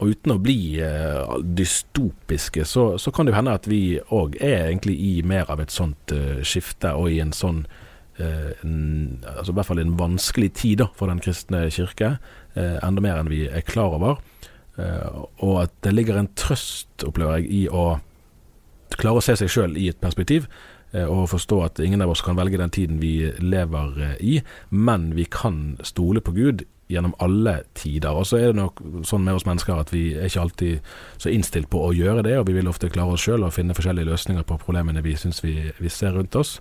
Og 0.00 0.14
uten 0.14 0.32
å 0.32 0.40
bli 0.40 0.80
uh, 0.80 1.36
dystopiske, 1.44 2.64
så, 2.64 2.94
så, 2.96 3.12
kan 3.12 3.28
det 3.28 3.34
jo 3.34 3.38
hende 3.40 3.56
at 3.58 3.68
vi 3.68 4.00
òg 4.00 4.38
er 4.40 4.70
egentlig 4.70 4.96
i 4.96 5.12
mer 5.26 5.50
av 5.52 5.60
et 5.60 5.74
sånt 5.74 6.14
uh, 6.16 6.40
skifte, 6.46 6.94
og 6.96 7.12
i 7.12 7.20
en 7.20 7.34
sånn 7.36 7.66
uh, 7.66 8.52
altså 8.64 9.52
I 9.52 9.58
hvert 9.58 9.68
fall 9.68 9.82
en 9.84 9.98
vanskelig 10.00 10.50
tid 10.56 10.80
da, 10.80 10.88
for 10.96 11.12
den 11.12 11.20
kristne 11.24 11.66
kirke. 11.72 12.16
enda 12.56 13.00
mer 13.04 13.20
enn 13.20 13.30
vi 13.30 13.44
er 13.48 13.62
klar 13.64 13.94
over. 13.96 14.18
og 15.40 15.54
at 15.62 15.72
det 15.84 15.92
ligger 15.92 16.16
en 16.16 16.28
trøst, 16.34 17.04
opplever 17.04 17.38
jeg, 17.38 17.46
i 17.52 17.62
å 17.68 18.00
klare 18.96 19.20
å 19.20 19.24
se 19.24 19.36
seg 19.36 19.48
sjøl 19.52 19.76
i 19.76 19.88
et 19.88 20.00
perspektiv. 20.00 20.48
Og 20.92 21.28
forstå 21.30 21.60
at 21.64 21.80
ingen 21.80 22.02
av 22.02 22.10
oss 22.10 22.24
kan 22.24 22.36
velge 22.36 22.58
den 22.58 22.72
tiden 22.74 23.00
vi 23.00 23.30
lever 23.38 24.16
i, 24.20 24.40
men 24.70 25.12
vi 25.16 25.24
kan 25.24 25.78
stole 25.86 26.20
på 26.20 26.34
Gud 26.36 26.64
gjennom 26.90 27.14
alle 27.22 27.60
tider. 27.78 28.10
Og 28.10 28.26
så 28.26 28.40
er 28.40 28.50
det 28.50 28.60
nok 28.60 28.80
sånn 29.06 29.24
med 29.24 29.38
oss 29.38 29.46
mennesker 29.48 29.78
at 29.78 29.92
vi 29.94 30.10
er 30.16 30.28
ikke 30.28 30.44
alltid 30.44 30.92
så 31.22 31.32
innstilt 31.32 31.70
på 31.72 31.82
å 31.86 31.92
gjøre 31.96 32.24
det, 32.26 32.36
og 32.40 32.48
vi 32.50 32.56
vil 32.58 32.70
ofte 32.70 32.90
klare 32.92 33.16
oss 33.16 33.24
sjøl 33.26 33.46
og 33.46 33.54
finne 33.56 33.76
forskjellige 33.76 34.10
løsninger 34.10 34.46
på 34.46 34.58
problemene 34.62 35.04
vi 35.04 35.16
syns 35.18 35.42
vi, 35.44 35.54
vi, 35.78 35.92
ser 35.92 36.16
rundt 36.16 36.36
oss. 36.38 36.58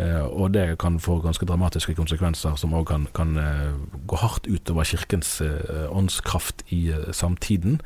Eh, 0.00 0.24
og 0.24 0.54
det 0.56 0.78
kan 0.80 0.96
få 1.02 1.18
ganske 1.24 1.46
dramatiske 1.48 1.94
konsekvenser, 1.98 2.56
som 2.56 2.72
òg 2.78 2.88
kan, 2.88 3.06
kan 3.16 3.36
eh, 3.40 3.76
gå 4.08 4.22
hardt 4.22 4.48
utover 4.48 4.88
Kirkens 4.88 5.36
eh, 5.44 5.86
åndskraft 5.92 6.64
i 6.72 6.86
eh, 6.94 7.12
samtiden, 7.12 7.80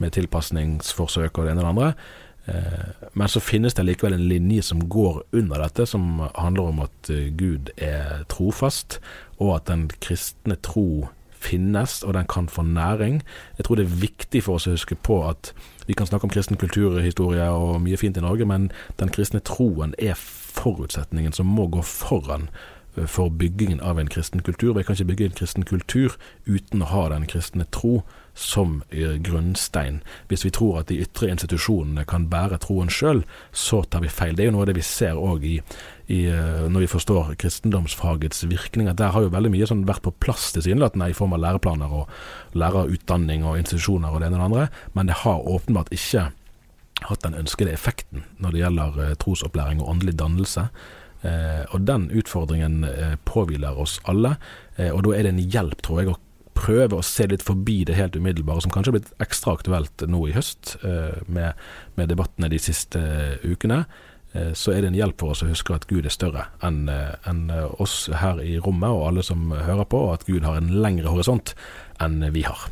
med 0.00 0.14
tilpasningsforsøk 0.16 1.36
og 1.36 1.44
det 1.44 1.52
ene 1.52 1.60
og 1.60 1.66
det 1.66 1.72
andre. 1.74 1.92
Eh, 2.46 3.06
men 3.12 3.28
så 3.28 3.40
finnes 3.40 3.74
det 3.74 3.84
likevel 3.86 4.16
en 4.16 4.28
linje 4.28 4.62
som 4.62 4.82
går 4.88 5.22
under 5.36 5.62
dette, 5.64 5.86
som 5.86 6.22
handler 6.34 6.72
om 6.72 6.82
at 6.86 7.10
eh, 7.12 7.28
Gud 7.36 7.72
er 7.76 8.24
trofast, 8.32 9.00
og 9.38 9.56
at 9.56 9.68
den 9.70 9.88
kristne 10.00 10.56
tro 10.62 11.08
finnes, 11.40 12.02
og 12.02 12.14
den 12.14 12.26
kan 12.28 12.48
få 12.48 12.62
næring. 12.62 13.22
Jeg 13.58 13.64
tror 13.64 13.76
det 13.76 13.86
er 13.86 14.00
viktig 14.02 14.42
for 14.44 14.58
oss 14.58 14.68
å 14.68 14.74
huske 14.76 14.96
på 14.96 15.22
at 15.28 15.52
vi 15.88 15.96
kan 15.96 16.06
snakke 16.06 16.28
om 16.28 16.32
kristen 16.32 16.60
kulturhistorie 16.60 17.48
og 17.50 17.80
mye 17.84 17.98
fint 18.00 18.18
i 18.20 18.24
Norge, 18.24 18.46
men 18.46 18.68
den 19.00 19.12
kristne 19.12 19.40
troen 19.40 19.94
er 19.98 20.18
forutsetningen 20.20 21.32
som 21.32 21.48
må 21.48 21.66
gå 21.72 21.82
foran 21.86 22.50
for 23.06 23.30
byggingen 23.30 23.80
av 23.80 23.98
en 23.98 24.10
kristen 24.10 24.42
kultur. 24.42 24.74
Vi 24.74 24.84
kan 24.84 24.96
ikke 24.96 25.10
bygge 25.12 25.28
en 25.30 25.38
kristen 25.38 25.66
kultur 25.68 26.16
uten 26.46 26.82
å 26.82 26.90
ha 26.90 27.08
den 27.12 27.28
kristne 27.30 27.66
tro 27.70 28.00
som 28.34 28.82
grunnstein. 28.90 30.00
Hvis 30.30 30.44
vi 30.46 30.52
tror 30.54 30.80
at 30.80 30.88
de 30.88 31.00
ytre 31.02 31.28
institusjonene 31.32 32.06
kan 32.08 32.28
bære 32.30 32.60
troen 32.62 32.90
sjøl, 32.92 33.22
så 33.52 33.82
tar 33.84 34.04
vi 34.04 34.12
feil. 34.12 34.36
Det 34.36 34.44
er 34.44 34.50
jo 34.50 34.54
noe 34.56 34.64
av 34.64 34.70
det 34.70 34.78
vi 34.78 34.86
ser 34.86 35.18
òg 35.18 35.46
eh, 35.50 36.66
når 36.70 36.84
vi 36.84 36.90
forstår 36.90 37.34
kristendomsfagets 37.40 38.46
virkninger. 38.50 38.96
Der 38.96 39.14
har 39.14 39.26
jo 39.26 39.32
veldig 39.34 39.52
mye 39.54 39.68
sånn 39.68 39.86
vært 39.88 40.04
på 40.06 40.14
plass 40.22 40.50
tilsynelatende 40.56 41.10
i 41.10 41.16
form 41.16 41.36
av 41.36 41.44
læreplaner 41.44 41.96
og 42.02 42.58
lærerutdanning 42.58 43.44
og 43.44 43.58
institusjoner 43.60 44.14
og 44.14 44.22
det 44.22 44.30
ene 44.30 44.38
og 44.38 44.42
det 44.42 44.48
andre, 44.50 44.68
men 44.96 45.10
det 45.10 45.20
har 45.24 45.50
åpenbart 45.56 45.92
ikke 45.94 46.30
hatt 47.08 47.22
den 47.24 47.36
ønskede 47.38 47.72
effekten 47.72 48.26
når 48.40 48.54
det 48.54 48.64
gjelder 48.64 49.04
eh, 49.04 49.14
trosopplæring 49.20 49.82
og 49.82 49.94
åndelig 49.94 50.16
dannelse. 50.20 50.68
Eh, 51.22 51.64
og 51.74 51.84
den 51.88 52.08
utfordringen 52.16 52.84
eh, 52.88 53.16
påhviler 53.28 53.78
oss 53.78 53.98
alle, 54.08 54.36
eh, 54.76 54.88
og 54.88 55.04
da 55.04 55.16
er 55.16 55.26
det 55.26 55.34
en 55.34 55.42
hjelp, 55.56 55.82
tror 55.84 56.00
jeg, 56.00 56.14
å 56.14 56.20
prøve 56.60 56.98
å 56.98 57.04
se 57.04 57.26
litt 57.28 57.44
forbi 57.44 57.82
det 57.88 57.96
helt 57.96 58.16
umiddelbare, 58.16 58.64
som 58.64 58.72
kanskje 58.72 58.92
har 58.92 58.98
blitt 58.98 59.12
ekstra 59.24 59.54
aktuelt 59.56 60.04
nå 60.08 60.22
i 60.28 60.36
høst, 60.36 60.76
eh, 60.84 61.20
med, 61.26 61.60
med 62.00 62.12
debattene 62.12 62.50
de 62.52 62.60
siste 62.60 63.02
ukene, 63.44 63.84
så 64.30 64.70
er 64.70 64.84
det 64.84 64.92
en 64.92 64.94
hjelp 64.94 65.18
for 65.18 65.34
oss 65.34 65.40
å 65.42 65.48
huske 65.48 65.74
at 65.74 65.88
Gud 65.90 66.06
er 66.06 66.12
større 66.14 66.44
enn 66.62 66.84
en 66.86 67.40
oss 67.82 68.04
her 68.14 68.38
i 68.38 68.60
rommet 68.62 68.94
og 68.94 69.08
alle 69.08 69.24
som 69.26 69.50
hører 69.50 69.88
på, 69.90 70.04
og 70.06 70.12
at 70.20 70.26
Gud 70.28 70.46
har 70.46 70.60
en 70.60 70.70
lengre 70.84 71.10
horisont 71.10 71.50
enn 71.98 72.22
vi 72.30 72.44
har. 72.46 72.68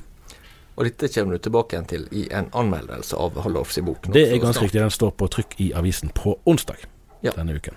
Og 0.79 0.87
dette 0.87 1.11
kommer 1.11 1.35
du 1.35 1.43
tilbake 1.43 1.75
igjen 1.75 1.89
til 1.91 2.07
i 2.15 2.29
en 2.31 2.47
anmeldelse 2.55 3.19
av 3.19 3.43
Hallorfs 3.43 3.81
bok. 3.83 4.07
Det 4.15 4.29
er 4.29 4.39
ganske 4.39 4.63
riktig. 4.69 4.79
Den 4.79 4.95
står 4.95 5.17
på 5.19 5.27
trykk 5.35 5.59
i 5.59 5.73
avisen 5.75 6.15
på 6.15 6.37
onsdag 6.47 6.87
ja. 7.27 7.35
denne 7.35 7.59
uken. 7.59 7.75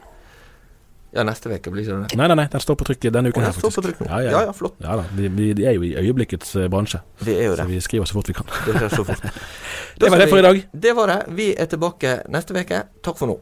Ja, 1.12 1.26
neste 1.28 1.52
uke 1.52 1.72
blir 1.74 1.84
ikke 1.84 1.96
det 2.08 2.16
Nei, 2.16 2.28
nei, 2.32 2.36
nei, 2.40 2.46
den 2.54 2.62
står 2.64 2.78
på 2.80 2.86
trykk 2.88 3.10
denne 3.12 3.34
uken. 3.34 3.44
her, 3.44 3.52
faktisk. 3.52 3.66
Står 3.68 3.84
på 3.84 3.88
trykk 3.90 4.04
nå. 4.06 4.08
Ja, 4.08 4.20
ja, 4.24 4.32
ja, 4.32 4.44
ja 4.48 4.54
flott. 4.56 4.78
Ja 4.80 4.96
da, 5.02 5.04
vi, 5.18 5.28
vi, 5.36 5.66
er 5.68 5.76
jo 5.76 5.84
i 5.84 5.92
øyeblikkets 6.00 6.56
uh, 6.56 6.70
bransje. 6.72 7.02
Vi 7.20 7.36
er 7.36 7.50
jo 7.50 7.58
det. 7.58 7.66
Så 7.66 7.68
vi 7.68 7.80
skriver 7.84 8.08
så 8.08 8.16
fort 8.16 8.32
vi 8.32 8.36
kan. 8.38 8.54
Det 8.68 8.78
skjer 8.78 8.94
så 8.96 9.08
fort. 9.10 9.26
det 10.00 10.12
var 10.12 10.24
det 10.24 10.30
for 10.32 10.40
i 10.40 10.46
dag. 10.46 10.62
Det 10.86 10.94
var 10.96 11.12
det. 11.12 11.20
Vi 11.36 11.50
er 11.52 11.68
tilbake 11.74 12.14
neste 12.32 12.56
uke. 12.56 12.84
Takk 13.04 13.20
for 13.20 13.34
nå. 13.34 13.42